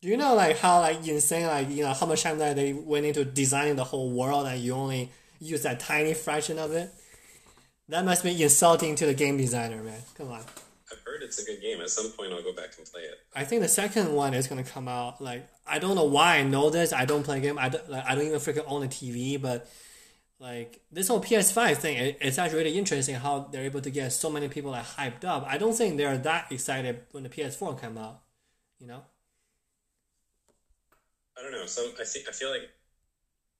[0.00, 2.72] Do you know like how like insane like you know how much time that they
[2.72, 6.94] went into designing the whole world and you only use that tiny fraction of it?
[7.88, 10.00] That must be insulting to the game designer, man.
[10.14, 10.40] Come on.
[10.92, 11.80] I've heard it's a good game.
[11.80, 13.18] At some point, I'll go back and play it.
[13.34, 15.20] I think the second one is gonna come out.
[15.20, 16.92] Like I don't know why I know this.
[16.92, 17.58] I don't play game.
[17.58, 17.90] I don't.
[17.90, 19.40] Like, I don't even freaking own a TV.
[19.40, 19.68] But
[20.38, 24.12] like this whole PS5 thing, it, it's actually really interesting how they're able to get
[24.12, 25.44] so many people like hyped up.
[25.48, 28.20] I don't think they're that excited when the PS4 come out.
[28.78, 29.02] You know.
[31.38, 31.66] I don't know.
[31.66, 32.68] So I think I feel like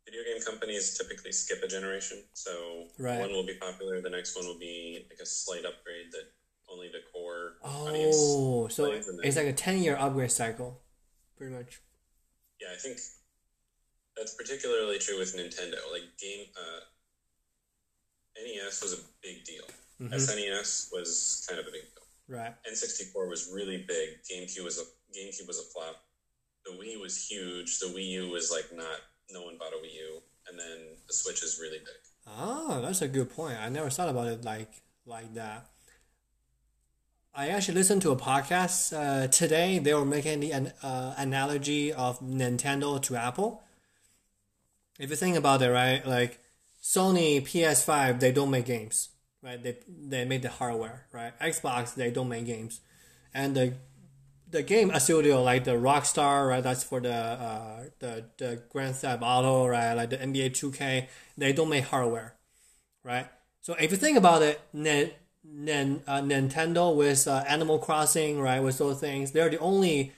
[0.04, 2.24] video game companies typically skip a generation.
[2.32, 3.20] So Right.
[3.20, 6.32] one will be popular, the next one will be like a slight upgrade that
[6.68, 8.16] only the core audience.
[8.18, 10.80] Oh, so plays, it's like a ten year upgrade cycle,
[11.36, 11.80] pretty much.
[12.60, 12.98] Yeah, I think
[14.16, 15.78] that's particularly true with Nintendo.
[15.92, 16.80] Like game, uh,
[18.42, 19.64] NES was a big deal.
[20.00, 20.14] Mm-hmm.
[20.14, 22.36] SNES was kind of a big deal.
[22.36, 22.54] Right.
[22.70, 24.22] N64 was really big.
[24.30, 24.84] GameCube was a
[25.16, 26.04] GameCube was a flop.
[26.68, 27.78] The Wii was huge.
[27.78, 29.00] The Wii U was like not.
[29.30, 31.88] No one bought a Wii U, and then the Switch is really big.
[32.26, 33.58] Oh, that's a good point.
[33.60, 34.70] I never thought about it like
[35.06, 35.66] like that.
[37.34, 39.78] I actually listened to a podcast uh, today.
[39.78, 43.62] They were making the uh, analogy of Nintendo to Apple.
[44.98, 46.40] If you think about it, right, like
[46.82, 49.10] Sony PS5, they don't make games,
[49.42, 49.62] right?
[49.62, 51.38] They they make the hardware, right?
[51.38, 52.80] Xbox, they don't make games,
[53.32, 53.74] and the
[54.50, 56.62] the game studio like the Rockstar, right?
[56.62, 59.94] That's for the uh, the the Grand Theft Auto, right?
[59.94, 62.34] Like the NBA Two K, they don't make hardware,
[63.04, 63.28] right?
[63.62, 65.12] So if you think about it, Nin,
[65.44, 70.12] Nin, uh, Nintendo with uh, Animal Crossing, right, with those things, they're the only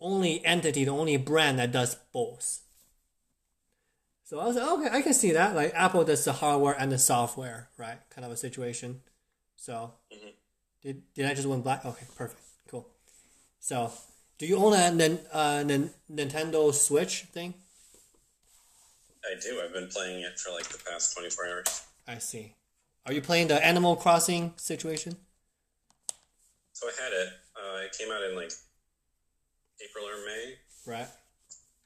[0.00, 2.62] only entity, the only brand that does both.
[4.24, 5.54] So I was like, okay, I can see that.
[5.54, 7.98] Like Apple does the hardware and the software, right?
[8.10, 9.02] Kind of a situation.
[9.56, 10.34] So Mhm.
[10.82, 11.84] did did I just win black?
[11.84, 12.43] Okay, perfect.
[13.64, 13.90] So
[14.36, 15.64] do you own a Nin, uh,
[16.12, 17.54] Nintendo Switch thing?
[19.24, 19.58] I do.
[19.64, 21.82] I've been playing it for like the past 24 hours.
[22.06, 22.52] I see.
[23.06, 25.16] Are you playing the Animal Crossing situation?
[26.74, 27.28] So I had it.
[27.56, 28.52] Uh, it came out in like
[29.80, 31.08] April or May, Right.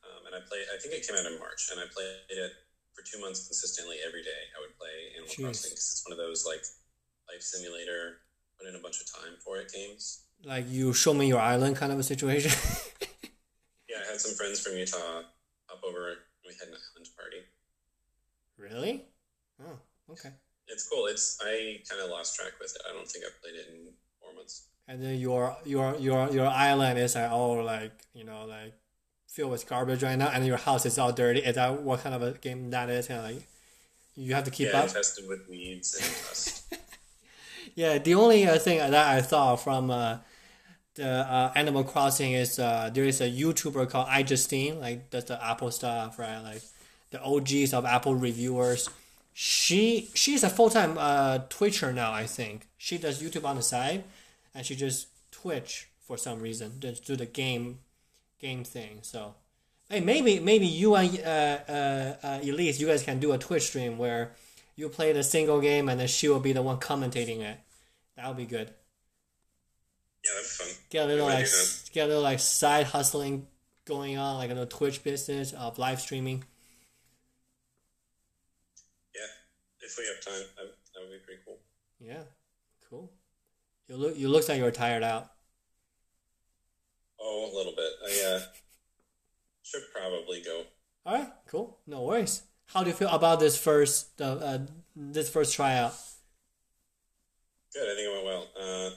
[0.02, 0.66] um, and I played.
[0.74, 2.52] I think it came out in March, and I played it
[2.92, 4.42] for two months consistently every day.
[4.50, 5.44] I would play Animal Jeez.
[5.62, 6.66] Crossing because it's one of those like
[7.30, 8.18] life simulator,
[8.58, 10.26] put in a bunch of time for it games.
[10.44, 12.52] Like you show me your island kind of a situation.
[13.88, 15.20] Yeah, I had some friends from Utah
[15.72, 16.14] up over.
[16.46, 17.40] We had an island party.
[18.58, 19.04] really?
[19.60, 19.78] Oh,
[20.12, 20.30] okay.
[20.66, 21.06] It's cool.
[21.06, 22.82] It's I kind of lost track with it.
[22.88, 23.88] I don't think I've played it in
[24.20, 24.66] four months.
[24.86, 28.74] And then your your your your island is like all like you know like
[29.26, 31.40] filled with garbage right now, and your house is all dirty.
[31.40, 33.08] Is that what kind of a game that is?
[33.08, 33.48] Of like
[34.16, 34.84] you have to keep yeah, up.
[34.84, 36.74] infested with weeds and dust.
[37.74, 40.18] Yeah, the only uh, thing that I saw from uh,
[40.98, 45.42] the uh, Animal Crossing is uh, there is a YouTuber called iJustine, like does the
[45.42, 46.40] Apple stuff, right?
[46.40, 46.62] Like
[47.10, 48.90] the OGs of Apple reviewers.
[49.32, 52.66] She she's a full time uh, Twitcher now, I think.
[52.76, 54.04] She does YouTube on the side,
[54.54, 57.78] and she just Twitch for some reason, just do the game
[58.40, 58.98] game thing.
[59.02, 59.34] So,
[59.88, 63.68] hey, maybe maybe you and uh, uh, uh, Elise, you guys can do a Twitch
[63.68, 64.32] stream where
[64.74, 67.58] you play the single game and then she will be the one commentating it.
[68.16, 68.72] That would be good.
[70.24, 70.77] Yeah, that'd be fun.
[70.90, 71.46] Get a little like
[71.92, 73.46] get a little like side hustling
[73.84, 76.44] going on, like a little Twitch business of live streaming.
[79.14, 79.20] Yeah,
[79.80, 81.58] if we have time, that, that would be pretty cool.
[82.00, 82.22] Yeah,
[82.88, 83.10] cool.
[83.88, 85.30] You look you looks like you're tired out.
[87.20, 87.92] Oh, a little bit.
[88.06, 88.40] I uh,
[89.62, 90.62] should probably go.
[91.04, 91.78] All right, cool.
[91.86, 92.42] No worries.
[92.66, 94.58] how do you feel about this first uh, uh,
[94.94, 95.94] this first tryout?
[97.72, 97.82] Good.
[97.82, 98.46] I think it went well.
[98.58, 98.90] Uh,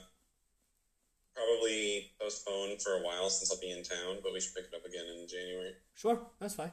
[1.34, 4.74] probably postponed for a while since I'll be in town, but we should pick it
[4.74, 5.72] up again in January.
[5.94, 6.72] Sure, that's fine.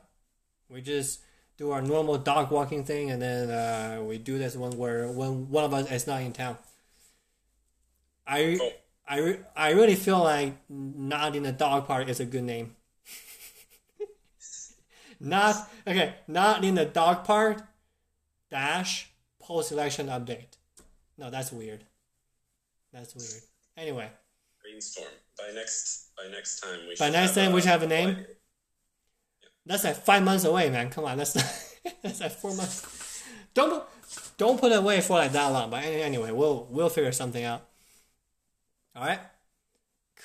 [0.69, 1.21] We just
[1.57, 5.49] do our normal dog walking thing, and then uh, we do this one where when
[5.49, 6.57] one of us is not in town.
[8.27, 8.71] I Cool.
[9.09, 12.75] I, I really feel like not in the dog park is a good name.
[15.19, 15.55] not
[15.87, 17.63] okay, not in the dog park
[18.51, 20.57] dash post election update.
[21.17, 21.85] No, that's weird.
[22.93, 23.43] That's weird.
[23.75, 24.09] Anyway,
[24.69, 25.07] Brainstorm.
[25.37, 28.05] By next by next time we By next time we should have a flight.
[28.07, 28.25] name?
[29.65, 30.89] that's like five months away, man.
[30.89, 31.33] Come on, that's
[32.03, 33.23] that's like four months.
[33.53, 33.83] Don't
[34.37, 35.69] don't put it away for like that long.
[35.69, 37.65] But anyway, we'll we'll figure something out.
[38.95, 39.19] All right.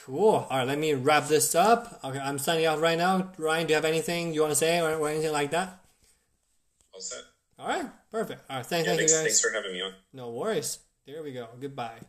[0.04, 0.46] Cool.
[0.50, 2.00] All right, let me wrap this up.
[2.04, 3.32] Okay, I'm signing off right now.
[3.38, 5.80] Ryan, do you have anything you want to say or, or anything like that?
[6.92, 7.22] All set.
[7.58, 8.42] All right, perfect.
[8.50, 9.22] All right, thank, Yeah, thank you guys.
[9.22, 9.92] thanks for having me on.
[10.12, 10.78] No worries.
[11.06, 11.48] There we go.
[11.58, 12.00] Goodbye.